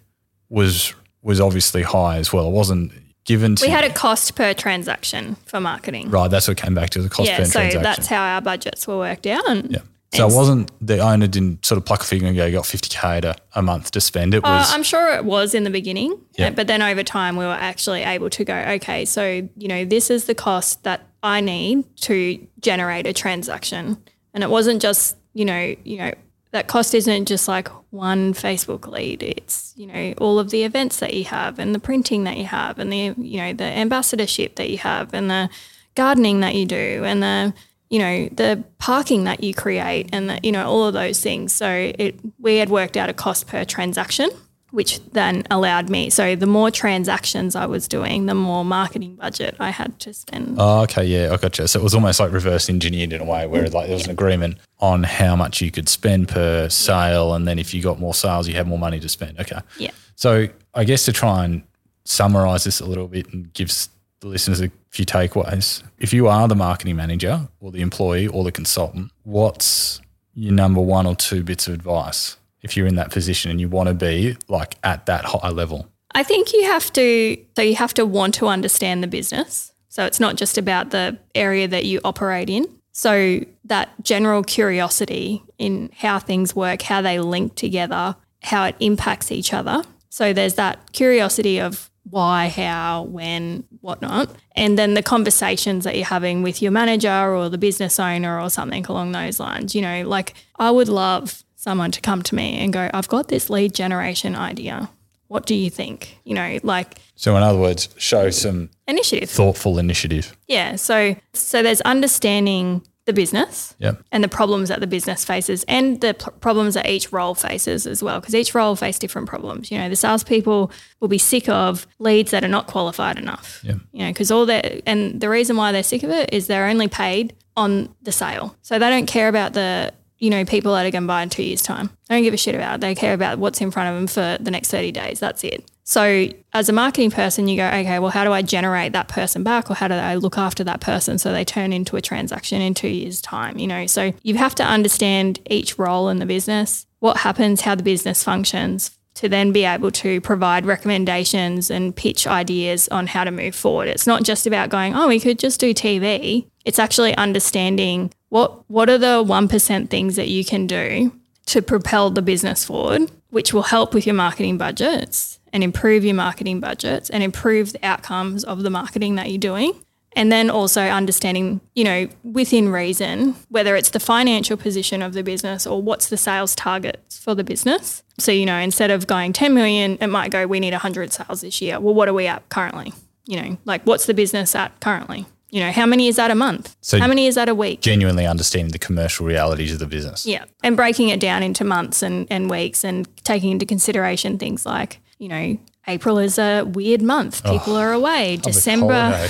[0.51, 0.92] was
[1.22, 2.48] was obviously high as well.
[2.48, 2.92] It wasn't
[3.24, 6.30] given to we had a cost per transaction for marketing right.
[6.30, 7.80] That's what came back to the cost yeah per so transaction.
[7.80, 9.78] So that's how our budgets were worked out and Yeah.
[10.12, 12.64] So it wasn't the owner didn't sort of pluck a finger and go, you got
[12.64, 14.34] 50K to a month to spend.
[14.34, 16.48] It Uh, I'm sure it was in the beginning, Yeah.
[16.48, 19.84] uh, but then over time we were actually able to go, okay, so you know
[19.84, 23.98] this is the cost that I need to generate a transaction,
[24.34, 26.12] and it wasn't just you know you know
[26.53, 29.22] that cost isn't just like one Facebook lead.
[29.22, 32.46] It's you know all of the events that you have, and the printing that you
[32.46, 35.48] have, and the you know the ambassadorship that you have, and the
[35.94, 37.55] gardening that you do, and the
[37.88, 41.53] you know the parking that you create, and the you know all of those things.
[41.53, 44.30] So it we had worked out a cost per transaction.
[44.71, 46.11] Which then allowed me.
[46.11, 50.57] So the more transactions I was doing, the more marketing budget I had to spend.
[50.59, 51.68] Oh, okay, yeah, I gotcha.
[51.68, 54.12] So it was almost like reverse engineered in a way, where like there was an
[54.12, 58.14] agreement on how much you could spend per sale, and then if you got more
[58.14, 59.39] sales, you had more money to spend.
[59.41, 59.61] Okay.
[59.79, 59.91] Yeah.
[60.16, 61.62] So I guess to try and
[62.05, 63.73] summarize this a little bit and give
[64.21, 68.45] the listeners a few takeaways, if you are the marketing manager or the employee or
[68.45, 70.01] the consultant, what's
[70.35, 73.68] your number one or two bits of advice if you're in that position and you
[73.68, 75.86] want to be like at that high level?
[76.12, 79.72] I think you have to, so you have to want to understand the business.
[79.88, 82.66] So it's not just about the area that you operate in.
[82.92, 89.30] So that general curiosity in how things work, how they link together, how it impacts
[89.30, 89.82] each other.
[90.08, 94.30] So there's that curiosity of why, how, when, whatnot.
[94.56, 98.50] And then the conversations that you're having with your manager or the business owner or
[98.50, 99.74] something along those lines.
[99.74, 103.28] You know, like I would love someone to come to me and go, I've got
[103.28, 104.88] this lead generation idea.
[105.28, 106.18] What do you think?
[106.24, 109.28] You know, like So, in other words, show some initiative.
[109.30, 110.36] thoughtful initiative.
[110.48, 110.76] Yeah.
[110.76, 114.02] So so there's understanding the business Yep.
[114.12, 117.86] and the problems that the business faces and the p- problems that each role faces
[117.86, 119.70] as well, because each role face different problems.
[119.70, 123.61] You know, the salespeople will be sick of leads that are not qualified enough.
[123.64, 123.74] Yeah.
[123.92, 126.66] You know, because all that, and the reason why they're sick of it is they're
[126.68, 128.54] only paid on the sale.
[128.62, 131.31] So they don't care about the, you know, people that are going to buy in
[131.31, 131.91] two years' time.
[132.09, 132.81] They don't give a shit about it.
[132.83, 135.18] They care about what's in front of them for the next 30 days.
[135.18, 135.68] That's it.
[135.83, 139.43] So as a marketing person, you go, okay, well, how do I generate that person
[139.43, 142.61] back or how do I look after that person so they turn into a transaction
[142.61, 143.59] in two years' time?
[143.59, 147.75] You know, so you have to understand each role in the business, what happens, how
[147.75, 153.24] the business functions, to then be able to provide recommendations and pitch ideas on how
[153.24, 153.88] to move forward.
[153.88, 156.46] It's not just about going, oh, we could just do TV.
[156.64, 161.12] It's actually understanding what what are the 1% things that you can do
[161.46, 166.14] to propel the business forward, which will help with your marketing budgets and improve your
[166.14, 169.72] marketing budgets and improve the outcomes of the marketing that you're doing.
[170.16, 175.22] And then also understanding, you know, within reason, whether it's the financial position of the
[175.22, 178.02] business or what's the sales targets for the business.
[178.18, 181.42] So, you know, instead of going 10 million, it might go, we need 100 sales
[181.42, 181.78] this year.
[181.78, 182.92] Well, what are we at currently?
[183.26, 185.26] You know, like what's the business at currently?
[185.50, 186.76] You know, how many is that a month?
[186.80, 187.80] So- how many is that a week?
[187.80, 190.26] Genuinely understanding the commercial realities of the business.
[190.26, 190.44] Yeah.
[190.64, 194.98] And breaking it down into months and, and weeks and taking into consideration things like,
[195.18, 197.42] you know, April is a weird month.
[197.44, 198.36] Oh, People are away.
[198.36, 199.28] December.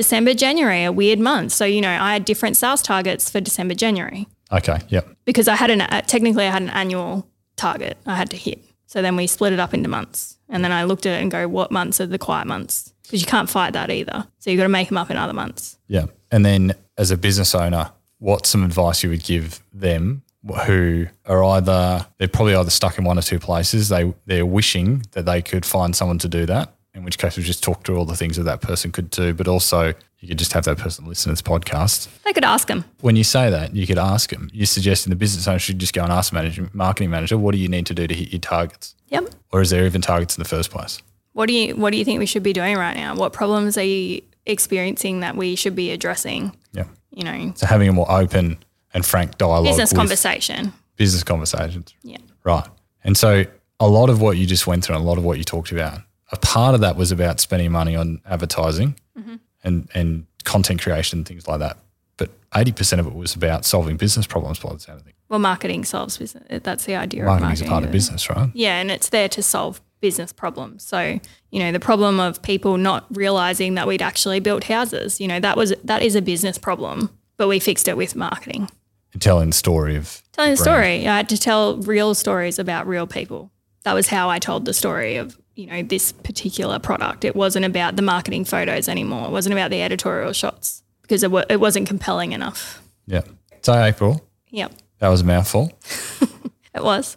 [0.00, 1.52] December, January, a weird month.
[1.52, 4.78] So, you know, I had different sales targets for December, January Okay.
[4.88, 5.06] Yep.
[5.26, 7.26] because I had an, uh, technically I had an annual
[7.56, 8.64] target I had to hit.
[8.86, 10.38] So then we split it up into months.
[10.48, 12.94] And then I looked at it and go, what months are the quiet months?
[13.02, 14.26] Because you can't fight that either.
[14.38, 15.76] So you've got to make them up in other months.
[15.86, 16.06] Yeah.
[16.30, 17.90] And then as a business owner,
[18.20, 20.22] what's some advice you would give them
[20.64, 23.90] who are either they're probably either stuck in one or two places.
[23.90, 26.74] They they're wishing that they could find someone to do that.
[27.00, 29.32] In which case we just talk through all the things that that person could do,
[29.32, 32.08] but also you could just have that person listen to this podcast.
[32.24, 32.84] They could ask them.
[33.00, 34.50] When you say that, you could ask them.
[34.52, 37.52] You're suggesting the business owner should just go and ask the manager, marketing manager, what
[37.52, 38.94] do you need to do to hit your targets?
[39.08, 39.30] Yep.
[39.50, 41.00] Or is there even targets in the first place?
[41.32, 43.14] What do you What do you think we should be doing right now?
[43.16, 46.54] What problems are you experiencing that we should be addressing?
[46.72, 46.84] Yeah.
[47.12, 48.58] You know, So having a more open
[48.92, 50.74] and frank dialogue business conversation.
[50.96, 51.94] business conversations.
[52.02, 52.18] Yeah.
[52.44, 52.66] Right.
[53.04, 53.44] And so
[53.80, 55.72] a lot of what you just went through and a lot of what you talked
[55.72, 56.00] about,
[56.32, 59.34] a part of that was about spending money on advertising Mm-hmm.
[59.64, 61.76] and, and content creation and things like that.
[62.16, 65.16] But 80% of it was about solving business problems by the sound of things.
[65.28, 66.62] Well, marketing solves business.
[66.62, 68.50] That's the idea Marketing is a part of business, right?
[68.54, 70.82] Yeah, and it's there to solve business problems.
[70.84, 71.20] So,
[71.50, 75.40] you know, the problem of people not realizing that we'd actually built houses, you know,
[75.40, 78.70] that was that is a business problem, but we fixed it with marketing.
[79.12, 81.06] And telling the story of Telling the story.
[81.06, 83.50] I had to tell real stories about real people.
[83.82, 87.24] That was how I told the story of, you know, this particular product.
[87.24, 89.26] It wasn't about the marketing photos anymore.
[89.26, 92.82] It wasn't about the editorial shots because it, wa it wasn't compelling enough.
[93.06, 93.22] Yeah.
[93.62, 95.72] So April, Yep, that was a mouthful.
[96.74, 97.16] it was.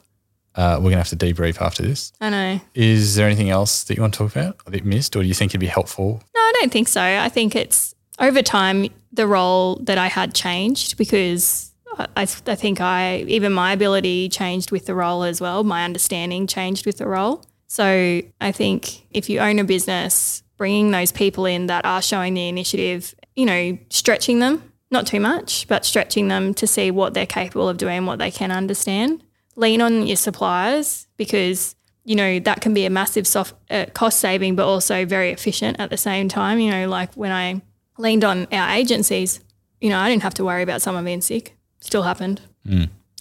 [0.56, 2.12] Uh, we're going to have to debrief after this.
[2.22, 2.62] I know.
[2.76, 5.28] Is there anything else that you want to talk about that you missed or do
[5.28, 6.22] you think it'd be helpful?
[6.36, 7.02] No, I don't think so.
[7.02, 12.82] I think it's over time the role that I had changed because I I think
[12.82, 15.64] I even my ability changed with the role as well.
[15.64, 17.44] My understanding changed with the role.
[17.74, 22.36] So I think if you own a business, bringing those people in that are showing
[22.36, 27.16] the initiative, you know, stretching them, not too much, but stretching them to see what
[27.16, 29.24] they're capable of doing, what they can understand.
[29.56, 34.20] Lean on your suppliers because you know that can be a massive soft, uh, cost
[34.20, 36.60] saving, but also very efficient at the same time.
[36.60, 37.60] You know, like when I
[37.98, 39.40] leaned on our agencies,
[39.82, 41.58] you know, I didn't have to worry about someone being sick.
[41.80, 42.40] Still happened.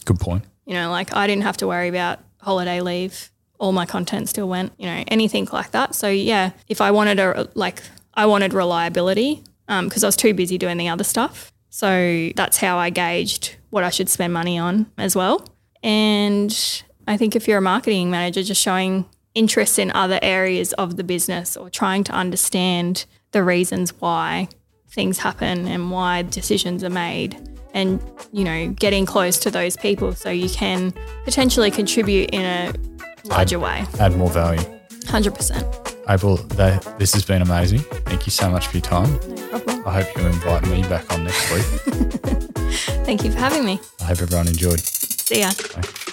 [0.04, 0.44] Good point.
[0.66, 3.31] You know, like I didn't have to worry about holiday leave
[3.62, 5.94] all my content still went, you know, anything like that.
[5.94, 7.80] So yeah, if I wanted a like,
[8.12, 11.52] I wanted reliability um, because I was too busy doing the other stuff.
[11.70, 15.46] So that's how I gauged what I should spend money on as well.
[15.84, 16.52] And
[17.06, 19.06] I think if you're a marketing manager, just showing
[19.36, 24.48] interest in other areas of the business or trying to understand the reasons why
[24.88, 27.36] things happen and why decisions are made
[27.72, 30.92] and you know getting close to those people so you can
[31.24, 32.74] potentially contribute in a
[33.24, 34.60] larger way Add more value.
[35.04, 37.80] 100% April, that, this has been amazing.
[38.06, 39.12] Thank you so much for your time.
[39.52, 41.64] no problem I hope you invite me back on next week.
[43.06, 44.80] thank you for having me I hope everyone enjoyed.
[44.80, 46.12] see ya Bye.